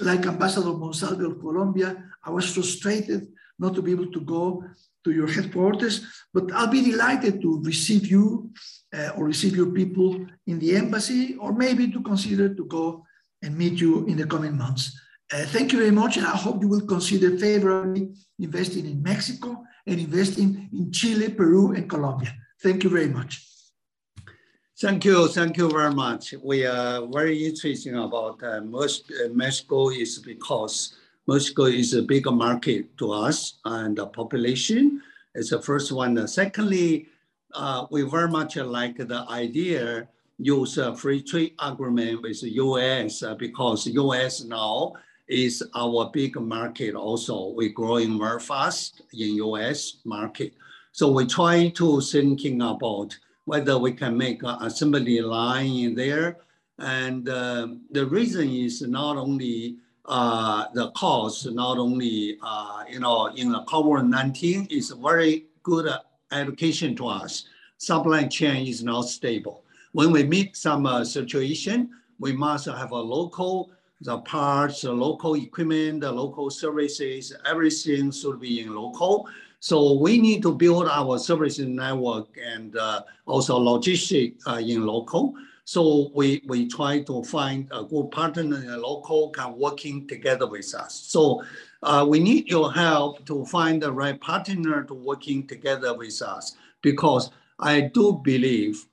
Like 0.01 0.27
Ambassador 0.27 0.69
Monsalve 0.69 1.25
of 1.25 1.41
Colombia, 1.41 2.05
I 2.23 2.31
was 2.31 2.53
frustrated 2.53 3.27
not 3.59 3.75
to 3.75 3.83
be 3.83 3.93
able 3.93 4.11
to 4.13 4.21
go 4.21 4.65
to 5.05 5.11
your 5.13 5.29
headquarters, 5.29 6.07
but 6.33 6.51
I'll 6.53 6.69
be 6.71 6.83
delighted 6.91 7.43
to 7.43 7.63
receive 7.63 8.07
you 8.07 8.51
uh, 8.97 9.11
or 9.17 9.25
receive 9.25 9.57
your 9.57 9.71
people 9.71 10.27
in 10.47 10.59
the 10.59 10.77
embassy, 10.77 11.37
or 11.37 11.53
maybe 11.53 11.91
to 11.91 12.01
consider 12.03 12.55
to 12.55 12.65
go 12.67 13.05
and 13.43 13.57
meet 13.57 13.81
you 13.81 14.07
in 14.07 14.17
the 14.17 14.27
coming 14.27 14.57
months. 14.57 14.99
Uh, 15.33 15.45
thank 15.47 15.73
you 15.73 15.79
very 15.79 15.91
much, 15.91 16.17
and 16.19 16.27
I 16.27 16.37
hope 16.37 16.63
you 16.63 16.69
will 16.69 16.87
consider 16.87 17.39
favorably 17.39 18.13
investing 18.39 18.87
in 18.87 19.03
Mexico 19.03 19.65
and 19.87 19.99
investing 19.99 20.69
in 20.73 20.93
Chile, 20.93 21.31
Peru, 21.31 21.73
and 21.73 21.89
Colombia. 21.89 22.35
Thank 22.63 22.85
you 22.85 22.91
very 22.91 23.09
much. 23.09 23.43
Thank 24.81 25.05
you, 25.05 25.29
thank 25.29 25.57
you 25.57 25.71
very 25.71 25.95
much. 25.95 26.35
We 26.43 26.67
are 26.67 27.07
very 27.07 27.47
interested 27.47 27.95
about 27.95 28.43
uh, 28.43 28.61
Mexico 29.33 29.91
is 29.91 30.19
because 30.19 30.97
Mexico 31.27 31.65
is 31.67 31.95
a 31.95 32.03
bigger 32.03 32.33
market 32.33 32.97
to 32.99 33.13
us 33.13 33.59
and 33.65 33.97
the 33.97 34.07
population 34.07 35.01
is 35.35 35.51
the 35.51 35.63
first 35.63 35.93
one. 35.93 36.27
Secondly, 36.27 37.07
uh, 37.55 37.87
we 37.91 38.03
very 38.03 38.29
much 38.29 38.57
like 38.57 38.97
the 38.97 39.25
idea 39.29 40.09
use 40.39 40.79
a 40.79 40.97
free 40.97 41.23
trade 41.23 41.55
agreement 41.61 42.23
with 42.23 42.41
the 42.41 42.51
US 42.55 43.23
uh, 43.23 43.35
because 43.35 43.87
US 43.87 44.43
now 44.45 44.95
is 45.29 45.63
our 45.75 46.11
big 46.13 46.41
market 46.41 46.95
also. 46.95 47.51
We're 47.51 47.73
growing 47.73 48.19
very 48.19 48.41
fast 48.41 49.03
in 49.13 49.37
US 49.37 49.99
market. 50.05 50.55
So 50.91 51.13
we 51.13 51.27
try 51.27 51.69
to 51.69 52.01
thinking 52.01 52.61
about 52.63 53.17
whether 53.45 53.79
we 53.79 53.93
can 53.93 54.17
make 54.17 54.43
an 54.43 54.57
assembly 54.61 55.21
line 55.21 55.73
in 55.73 55.95
there. 55.95 56.39
And 56.79 57.29
uh, 57.29 57.69
the 57.91 58.07
reason 58.07 58.51
is 58.51 58.83
not 58.83 59.17
only 59.17 59.77
uh, 60.07 60.67
the 60.75 60.91
cost, 60.93 61.51
not 61.51 61.79
only, 61.79 62.39
uh, 62.43 62.85
you 62.89 63.01
know, 63.01 63.27
in 63.27 63.53
the 63.53 63.63
COVID-19 63.65 64.71
is 64.71 64.91
a 64.91 64.97
very 64.97 65.47
good 65.63 65.89
education 66.33 66.97
to 66.97 67.07
us. 67.07 67.45
Supply 67.79 68.25
chain 68.25 68.67
is 68.67 68.83
not 68.83 69.03
stable. 69.03 69.65
When 69.93 70.11
we 70.11 70.25
meet 70.25 70.57
some 70.57 70.87
uh, 70.87 71.05
situation, 71.05 71.91
we 72.19 72.33
must 72.33 72.67
have 72.67 72.93
a 72.93 72.97
local, 72.97 73.71
the 74.01 74.19
parts, 74.19 74.83
the 74.83 74.93
local 74.93 75.35
equipment, 75.35 76.01
the 76.01 76.11
local 76.11 76.51
services, 76.51 77.33
everything 77.47 78.11
should 78.11 78.41
be 78.41 78.61
in 78.61 78.75
local. 78.75 79.29
So 79.61 79.93
we 79.99 80.19
need 80.19 80.43
to 80.43 80.53
build 80.53 80.89
our 80.89 81.19
services 81.19 81.69
network 81.69 82.37
and 82.45 82.77
uh, 82.77 83.03
also 83.27 83.57
logistics 83.57 84.45
uh, 84.47 84.57
in 84.57 84.85
local. 84.85 85.35
So 85.65 86.11
we, 86.15 86.43
we 86.47 86.69
try 86.69 87.03
to 87.03 87.23
find 87.25 87.69
a 87.71 87.85
good 87.85 88.11
partner 88.11 88.43
in 88.43 88.83
local 88.83 89.31
can 89.31 89.57
working 89.57 90.09
together 90.09 90.47
with 90.47 90.75
us. 90.75 90.95
So 90.95 91.43
uh, 91.83 92.05
we 92.09 92.19
need 92.21 92.49
your 92.49 92.73
help 92.73 93.25
to 93.27 93.45
find 93.47 93.81
the 93.81 93.93
right 93.93 94.21
partner 94.21 94.83
to 94.85 94.95
working 94.95 95.47
together 95.47 95.97
with 95.97 96.21
us 96.21 96.57
because 96.83 97.31
I 97.59 97.83
do 97.83 98.21
believe 98.25 98.87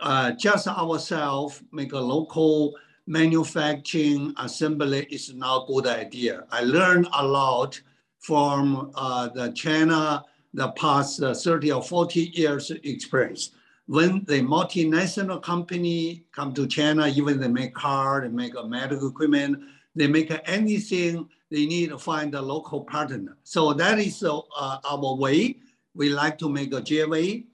uh, 0.00 0.32
just 0.32 0.66
ourselves 0.66 1.62
make 1.72 1.92
a 1.92 1.98
local 1.98 2.74
manufacturing 3.06 4.34
assembly 4.38 5.06
is 5.10 5.32
not 5.32 5.64
a 5.64 5.72
good 5.72 5.86
idea. 5.86 6.44
I 6.50 6.62
learned 6.62 7.08
a 7.12 7.24
lot 7.24 7.80
from 8.18 8.90
uh, 8.96 9.28
the 9.28 9.52
China, 9.52 10.24
the 10.54 10.68
past 10.72 11.22
uh, 11.22 11.32
30 11.32 11.72
or 11.72 11.82
40 11.82 12.32
years 12.34 12.70
experience. 12.82 13.52
When 13.86 14.24
the 14.24 14.40
multinational 14.42 15.40
company 15.42 16.24
come 16.32 16.52
to 16.54 16.66
China, 16.66 17.06
even 17.06 17.40
they 17.40 17.48
make 17.48 17.74
car, 17.74 18.22
they 18.22 18.28
make 18.28 18.56
a 18.56 18.66
medical 18.66 19.08
equipment, 19.08 19.58
they 19.94 20.08
make 20.08 20.32
anything, 20.46 21.28
they 21.50 21.66
need 21.66 21.90
to 21.90 21.98
find 21.98 22.34
a 22.34 22.42
local 22.42 22.82
partner. 22.82 23.36
So 23.44 23.72
that 23.74 23.98
is 23.98 24.22
uh, 24.24 24.40
our 24.58 25.14
way. 25.14 25.56
We 25.94 26.10
like 26.10 26.36
to 26.38 26.48
make 26.48 26.72
a 26.72 26.80
JV. 26.82 27.44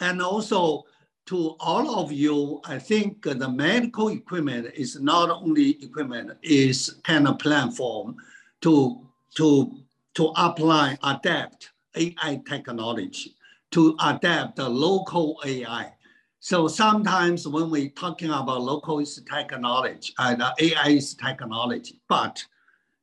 And 0.00 0.22
also 0.22 0.84
to 1.26 1.56
all 1.60 1.98
of 1.98 2.12
you, 2.12 2.60
I 2.64 2.78
think 2.78 3.22
the 3.22 3.48
medical 3.48 4.08
equipment 4.08 4.72
is 4.74 5.00
not 5.00 5.30
only 5.30 5.82
equipment, 5.82 6.32
is 6.42 6.96
kind 7.04 7.26
of 7.26 7.38
platform 7.38 8.16
to 8.60 9.08
to, 9.36 9.72
to 10.14 10.32
apply, 10.36 10.98
adapt 11.02 11.70
AI 11.94 12.40
technology, 12.48 13.36
to 13.70 13.96
adapt 14.02 14.56
the 14.56 14.68
local 14.68 15.40
AI. 15.44 15.92
So 16.40 16.68
sometimes 16.68 17.46
when 17.46 17.70
we're 17.70 17.90
talking 17.90 18.30
about 18.30 18.62
local 18.62 19.00
is 19.00 19.20
technology, 19.30 20.14
and 20.18 20.42
uh, 20.42 20.52
AI 20.58 20.88
is 20.90 21.14
technology, 21.14 22.00
but 22.08 22.44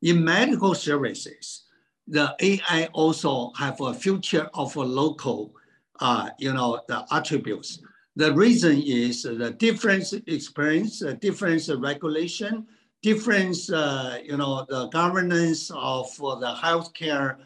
in 0.01 0.23
medical 0.23 0.73
services, 0.73 1.63
the 2.08 2.36
AI 2.39 2.88
also 2.93 3.51
have 3.58 3.82
a 3.82 3.93
future 3.93 4.49
of 4.54 4.75
a 4.75 4.82
local, 4.82 5.54
uh, 5.99 6.30
you 6.39 6.54
know, 6.54 6.82
the 6.88 7.06
attributes. 7.12 7.82
The 8.15 8.34
reason 8.34 8.82
is 8.82 9.23
the 9.23 9.51
different 9.58 10.13
experience, 10.28 10.99
the 10.99 11.15
difference 11.15 11.69
regulation, 11.69 12.67
different, 13.01 13.58
uh, 13.73 14.17
you 14.23 14.38
know, 14.38 14.65
the 14.69 14.88
governance 14.88 15.71
of 15.71 16.15
the 16.15 16.56
healthcare 16.63 17.38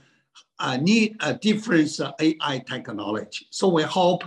uh, 0.59 0.77
need 0.77 1.15
a 1.21 1.33
different 1.33 1.99
uh, 1.99 2.13
AI 2.19 2.63
technology. 2.67 3.47
So 3.49 3.69
we 3.69 3.83
hope 3.83 4.23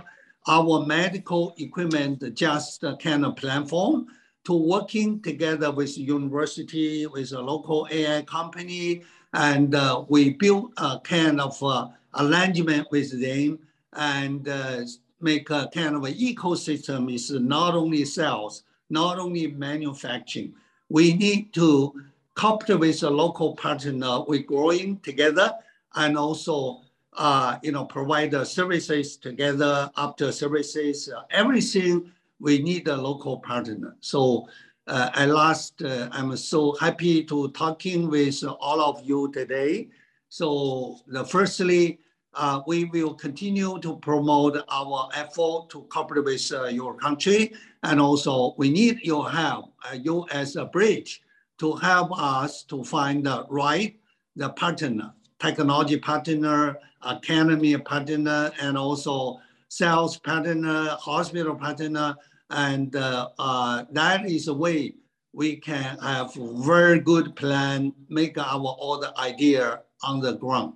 our 0.47 0.85
medical 0.85 1.53
equipment 1.57 2.23
just 2.35 2.83
uh, 2.83 2.97
kind 2.97 3.25
of 3.25 3.35
platform 3.35 4.07
to 4.45 4.53
working 4.53 5.21
together 5.21 5.71
with 5.71 5.97
university, 5.97 7.07
with 7.07 7.31
a 7.31 7.39
local 7.39 7.87
AI 7.91 8.23
company, 8.23 9.03
and 9.33 9.73
uh, 9.73 10.03
we 10.09 10.31
build 10.31 10.73
a 10.77 10.99
kind 10.99 11.39
of 11.39 11.61
uh, 11.63 11.87
arrangement 12.19 12.87
with 12.91 13.19
them 13.21 13.59
and 13.93 14.47
uh, 14.47 14.81
make 15.21 15.49
a 15.49 15.69
kind 15.73 15.95
of 15.95 16.03
an 16.03 16.13
ecosystem 16.13 17.13
is 17.13 17.31
not 17.31 17.73
only 17.73 18.03
sales, 18.03 18.63
not 18.89 19.17
only 19.17 19.47
manufacturing, 19.47 20.53
we 20.89 21.13
need 21.13 21.53
to 21.53 21.93
cooperate 22.35 22.79
with 22.79 23.03
a 23.03 23.09
local 23.09 23.55
partner. 23.55 24.21
We're 24.27 24.43
growing 24.43 24.99
together 24.99 25.53
and 25.95 26.17
also, 26.17 26.81
uh, 27.13 27.57
you 27.61 27.71
know, 27.71 27.85
provide 27.85 28.31
the 28.31 28.43
services 28.43 29.17
together, 29.17 29.91
after 29.97 30.31
services, 30.31 31.09
uh, 31.15 31.23
everything. 31.31 32.11
We 32.39 32.61
need 32.61 32.87
a 32.87 32.97
local 32.97 33.39
partner. 33.39 33.95
So 34.01 34.47
uh, 34.87 35.09
at 35.13 35.29
last, 35.29 35.81
uh, 35.81 36.09
I'm 36.11 36.35
so 36.35 36.75
happy 36.75 37.23
to 37.25 37.49
talking 37.51 38.09
with 38.09 38.43
all 38.59 38.81
of 38.81 39.03
you 39.03 39.31
today. 39.31 39.89
So 40.29 40.99
the 41.07 41.23
firstly, 41.23 41.99
uh, 42.33 42.61
we 42.65 42.85
will 42.85 43.13
continue 43.13 43.79
to 43.79 43.95
promote 43.97 44.57
our 44.69 45.09
effort 45.13 45.69
to 45.69 45.83
cooperate 45.83 46.25
with 46.25 46.51
uh, 46.51 46.65
your 46.65 46.95
country. 46.95 47.53
And 47.83 48.01
also 48.01 48.55
we 48.57 48.69
need 48.69 48.99
your 49.03 49.29
help, 49.29 49.73
you 49.93 50.25
as 50.31 50.55
a 50.55 50.65
bridge 50.65 51.21
to 51.59 51.75
help 51.75 52.19
us 52.19 52.63
to 52.63 52.83
find 52.83 53.25
the 53.25 53.45
right 53.49 53.95
the 54.35 54.49
partner, 54.49 55.13
technology 55.43 55.97
partner, 55.97 56.77
academy 57.01 57.77
partner, 57.77 58.51
and 58.61 58.77
also 58.77 59.39
sales 59.67 60.17
partner, 60.17 60.87
hospital 60.99 61.55
partner. 61.55 62.15
And 62.49 62.95
uh, 62.95 63.29
uh, 63.37 63.83
that 63.91 64.25
is 64.25 64.47
a 64.47 64.53
way 64.53 64.95
we 65.33 65.57
can 65.57 65.97
have 65.99 66.33
very 66.35 66.99
good 66.99 67.35
plan, 67.35 67.93
make 68.09 68.37
our 68.37 68.71
all 68.83 68.99
the 68.99 69.11
idea 69.19 69.81
on 70.03 70.21
the 70.21 70.33
ground. 70.33 70.73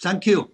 Thank 0.00 0.26
you. 0.26 0.50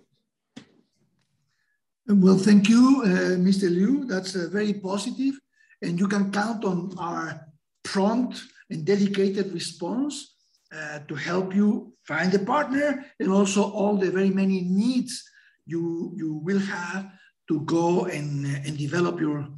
Well, 2.08 2.38
thank 2.38 2.68
you, 2.68 3.02
uh, 3.04 3.36
Mr. 3.48 3.70
Liu. 3.70 4.04
That's 4.06 4.34
uh, 4.34 4.48
very 4.50 4.74
positive, 4.74 5.34
and 5.82 5.98
you 5.98 6.08
can 6.08 6.32
count 6.32 6.64
on 6.64 6.94
our 6.98 7.46
prompt 7.84 8.42
and 8.70 8.84
dedicated 8.84 9.52
response 9.52 10.34
uh, 10.74 11.00
to 11.08 11.14
help 11.14 11.54
you 11.54 11.91
find 12.06 12.32
a 12.34 12.38
partner 12.38 13.04
and 13.20 13.30
also 13.30 13.62
all 13.62 13.96
the 13.96 14.10
very 14.10 14.30
many 14.30 14.62
needs 14.62 15.22
you, 15.66 16.12
you 16.16 16.34
will 16.34 16.58
have 16.58 17.10
to 17.48 17.60
go 17.60 18.06
and, 18.06 18.46
and 18.66 18.76
develop 18.76 19.20
your 19.20 19.48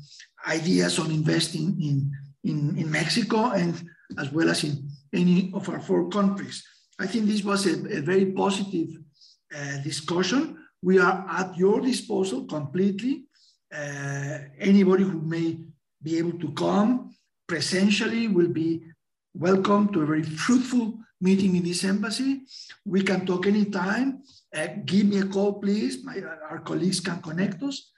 ideas 0.49 0.99
on 0.99 1.11
investing 1.11 1.81
in, 1.81 2.13
in, 2.45 2.79
in 2.79 2.91
Mexico 2.91 3.51
and 3.51 3.89
as 4.19 4.31
well 4.33 4.51
as 4.51 4.65
in 4.65 4.89
any 5.13 5.51
of 5.55 5.69
our 5.69 5.81
four 5.81 6.09
countries. 6.09 6.63
I 6.99 7.07
think 7.07 7.27
this 7.27 7.43
was 7.43 7.67
a, 7.67 7.99
a 7.99 8.01
very 8.01 8.27
positive 8.27 8.89
uh, 9.57 9.79
discussion 9.83 10.59
we 10.85 10.99
are 10.99 11.25
at 11.31 11.57
your 11.57 11.81
disposal 11.81 12.45
completely. 12.45 13.25
Uh, 13.75 14.39
anybody 14.59 15.03
who 15.03 15.19
may 15.23 15.59
be 16.03 16.19
able 16.19 16.39
to 16.39 16.53
come 16.53 17.17
presentially 17.49 18.29
will 18.29 18.49
be 18.49 18.83
welcome 19.33 19.91
to 19.93 20.03
a 20.03 20.07
very 20.07 20.23
fruitful 20.23 20.99
meeting 21.21 21.57
in 21.57 21.65
this 21.65 21.85
embassy. 21.85 22.43
We 22.85 23.03
can 23.03 23.27
talk 23.27 23.47
anytime. 23.47 24.23
Uh, 24.55 24.69
give 24.85 25.07
me 25.07 25.19
a 25.19 25.27
call, 25.27 25.55
please. 25.55 26.05
My, 26.05 26.21
our 26.51 26.61
colleagues 26.61 27.01
can 27.01 27.21
connect 27.23 27.63
us. 27.63 27.91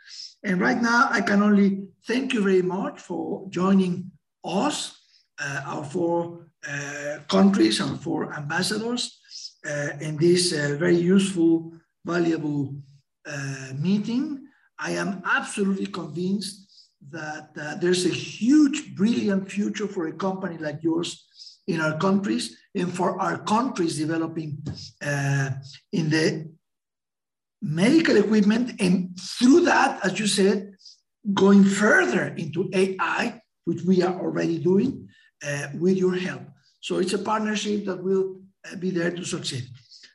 And 0.42 0.60
right 0.60 0.80
now, 0.80 1.08
I 1.10 1.20
can 1.20 1.42
only 1.42 1.88
thank 2.06 2.32
you 2.32 2.42
very 2.42 2.62
much 2.62 3.00
for 3.00 3.46
joining 3.48 4.10
us, 4.44 4.96
uh, 5.40 5.62
our 5.66 5.84
four 5.84 6.46
uh, 6.68 7.18
countries, 7.28 7.80
our 7.80 7.96
four 7.96 8.32
ambassadors, 8.34 9.20
uh, 9.68 9.90
in 10.00 10.16
this 10.16 10.52
uh, 10.52 10.76
very 10.78 10.96
useful 10.96 11.72
valuable 12.04 12.74
uh, 13.26 13.72
meeting. 13.76 14.46
I 14.78 14.92
am 14.92 15.22
absolutely 15.24 15.86
convinced 15.86 16.62
that 17.10 17.80
there's 17.80 18.04
a 18.04 18.10
huge, 18.10 18.94
brilliant 18.94 19.50
future 19.50 19.86
for 19.86 20.06
a 20.08 20.12
company 20.12 20.58
like 20.58 20.82
yours 20.82 21.26
in 21.66 21.80
our 21.80 21.96
countries 21.98 22.56
and 22.74 22.92
for 22.92 23.20
our 23.20 23.38
countries 23.38 23.98
developing 23.98 24.58
uh, 25.02 25.50
in 25.92 26.10
the 26.10 26.48
medical 27.62 28.16
equipment, 28.16 28.80
and 28.80 29.18
through 29.18 29.62
that, 29.62 30.04
as 30.04 30.18
you 30.18 30.26
said, 30.26 30.74
going 31.32 31.64
further 31.64 32.28
into 32.36 32.70
AI, 32.72 33.40
which 33.64 33.82
we 33.82 34.02
are 34.02 34.14
already 34.20 34.58
doing 34.58 35.08
uh, 35.46 35.68
with 35.74 35.96
your 35.96 36.14
help. 36.14 36.42
So 36.80 36.98
it's 36.98 37.14
a 37.14 37.18
partnership 37.18 37.84
that 37.86 38.02
will 38.02 38.40
uh, 38.70 38.76
be 38.76 38.90
there 38.90 39.10
to 39.10 39.24
succeed. 39.24 39.64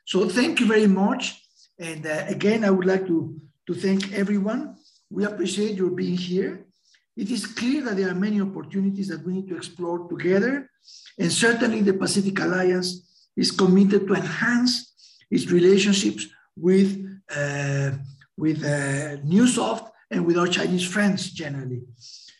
So 0.06 0.28
thank 0.28 0.60
you 0.60 0.66
very 0.66 0.86
much. 0.86 1.38
And 1.78 2.06
uh, 2.06 2.24
again, 2.28 2.64
I 2.64 2.70
would 2.70 2.86
like 2.86 3.06
to, 3.06 3.38
to 3.66 3.74
thank 3.74 4.12
everyone. 4.12 4.76
We 5.10 5.24
appreciate 5.24 5.76
your 5.76 5.90
being 5.90 6.16
here. 6.16 6.66
It 7.16 7.30
is 7.30 7.46
clear 7.46 7.82
that 7.84 7.96
there 7.96 8.08
are 8.08 8.14
many 8.14 8.40
opportunities 8.40 9.08
that 9.08 9.24
we 9.24 9.34
need 9.34 9.48
to 9.48 9.56
explore 9.56 10.08
together. 10.08 10.70
And 11.18 11.30
certainly 11.30 11.82
the 11.82 11.94
Pacific 11.94 12.38
Alliance 12.40 13.28
is 13.36 13.50
committed 13.50 14.06
to 14.06 14.14
enhance 14.14 15.16
its 15.30 15.50
relationships 15.50 16.26
with, 16.56 17.04
uh, 17.34 17.92
with 18.36 18.64
uh, 18.64 19.20
Neusoft 19.24 19.90
and 20.10 20.26
with 20.26 20.38
our 20.38 20.46
Chinese 20.46 20.86
friends 20.86 21.30
generally. 21.30 21.82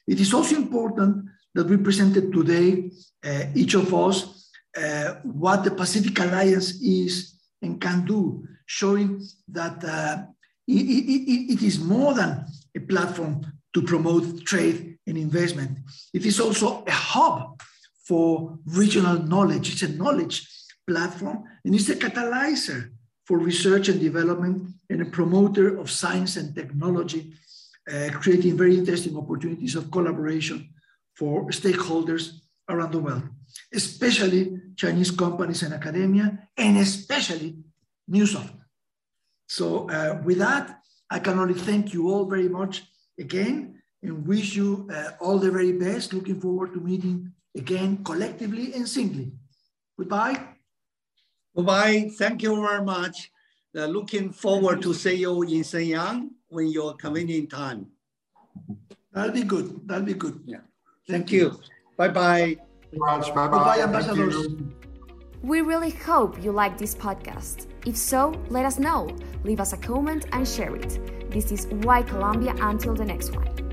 It 0.07 0.21
is 0.21 0.33
also 0.33 0.57
important 0.57 1.27
that 1.55 1.67
we 1.67 1.77
presented 1.77 2.33
today, 2.33 2.91
uh, 3.25 3.45
each 3.55 3.75
of 3.75 3.93
us, 3.95 4.51
uh, 4.77 5.17
what 5.23 5.65
the 5.65 5.71
Pacific 5.71 6.19
Alliance 6.19 6.81
is 6.81 7.39
and 7.61 7.81
can 7.81 8.05
do, 8.07 8.47
showing 8.65 9.23
that 9.49 9.85
uh, 9.85 10.23
it, 10.67 10.73
it, 10.73 11.53
it 11.53 11.63
is 11.63 11.79
more 11.79 12.15
than 12.15 12.47
a 12.75 12.81
platform 12.81 13.45
to 13.75 13.83
promote 13.83 14.45
trade 14.45 14.99
and 15.07 15.17
investment. 15.17 15.79
It 16.13 16.25
is 16.27 16.41
also 16.41 16.85
a 16.87 16.91
hub 16.91 17.61
for 18.07 18.59
regional 18.67 19.19
knowledge. 19.23 19.73
It's 19.73 19.83
a 19.83 19.89
knowledge 19.89 20.47
platform 20.87 21.45
and 21.65 21.75
it's 21.75 21.89
a 21.89 21.97
catalyzer 21.97 22.91
for 23.27 23.39
research 23.39 23.89
and 23.89 24.01
development 24.01 24.69
and 24.91 25.01
a 25.01 25.07
promoter 25.07 25.79
of 25.79 25.91
science 25.91 26.37
and 26.37 26.55
technology, 26.55 27.33
uh, 27.93 28.11
creating 28.15 28.57
very 28.57 28.77
interesting 28.77 29.17
opportunities 29.17 29.77
of 29.77 29.91
collaboration 29.91 30.69
for 31.17 31.47
stakeholders 31.47 32.41
around 32.69 32.93
the 32.93 32.99
world, 32.99 33.23
especially 33.73 34.61
Chinese 34.77 35.11
companies 35.11 35.63
and 35.63 35.75
academia, 35.75 36.49
and 36.57 36.79
especially 36.79 37.57
Neusoft. 38.11 38.53
So 39.47 39.89
uh, 39.91 40.21
with 40.25 40.39
that, 40.39 40.81
I 41.11 41.19
can 41.19 41.39
only 41.39 41.55
thank 41.55 41.93
you 41.93 42.11
all 42.11 42.25
very 42.25 42.49
much 42.49 42.83
again 43.19 43.83
and 44.03 44.27
wish 44.27 44.55
you 44.57 44.89
uh, 44.93 45.11
all 45.21 45.39
the 45.39 45.51
very 45.51 45.73
best. 45.73 46.13
Looking 46.13 46.41
forward 46.41 46.73
to 46.75 46.81
meeting 46.81 47.33
again 47.57 48.03
collectively 48.05 48.75
and 48.75 48.89
singly. 48.89 49.33
Goodbye. 49.99 50.41
Goodbye. 51.55 52.11
Thank 52.19 52.43
you 52.43 52.57
very 52.57 52.85
much. 52.85 53.31
Uh, 53.77 53.87
looking 53.87 54.33
forward 54.33 54.83
to 54.83 54.93
see 54.93 55.15
you 55.15 55.43
in 55.43 55.63
Shenyang 55.63 56.31
when 56.49 56.69
you're 56.69 56.95
convenient 56.95 57.51
time. 57.51 57.87
That'll 59.13 59.33
be 59.33 59.45
good. 59.45 59.81
That'll 59.87 60.05
be 60.05 60.15
good. 60.15 60.43
Yeah. 60.45 60.65
Thank 61.09 61.33
you. 61.33 61.61
Bye-bye. 61.97 62.57
Bye 62.93 63.49
bye, 63.49 63.81
ambassadors. 63.81 64.47
We 65.43 65.61
really 65.61 65.91
hope 65.91 66.41
you 66.41 66.53
like 66.53 66.79
this 66.79 66.95
podcast. 66.95 67.67
If 67.85 67.97
so, 67.97 68.33
let 68.49 68.65
us 68.65 68.79
know. 68.79 69.11
Leave 69.43 69.59
us 69.59 69.73
a 69.73 69.77
comment 69.77 70.27
and 70.31 70.47
share 70.47 70.77
it. 70.77 71.33
This 71.33 71.51
is 71.51 71.67
Why 71.67 72.03
Colombia 72.03 72.55
until 72.61 72.95
the 72.95 73.05
next 73.05 73.35
one. 73.35 73.72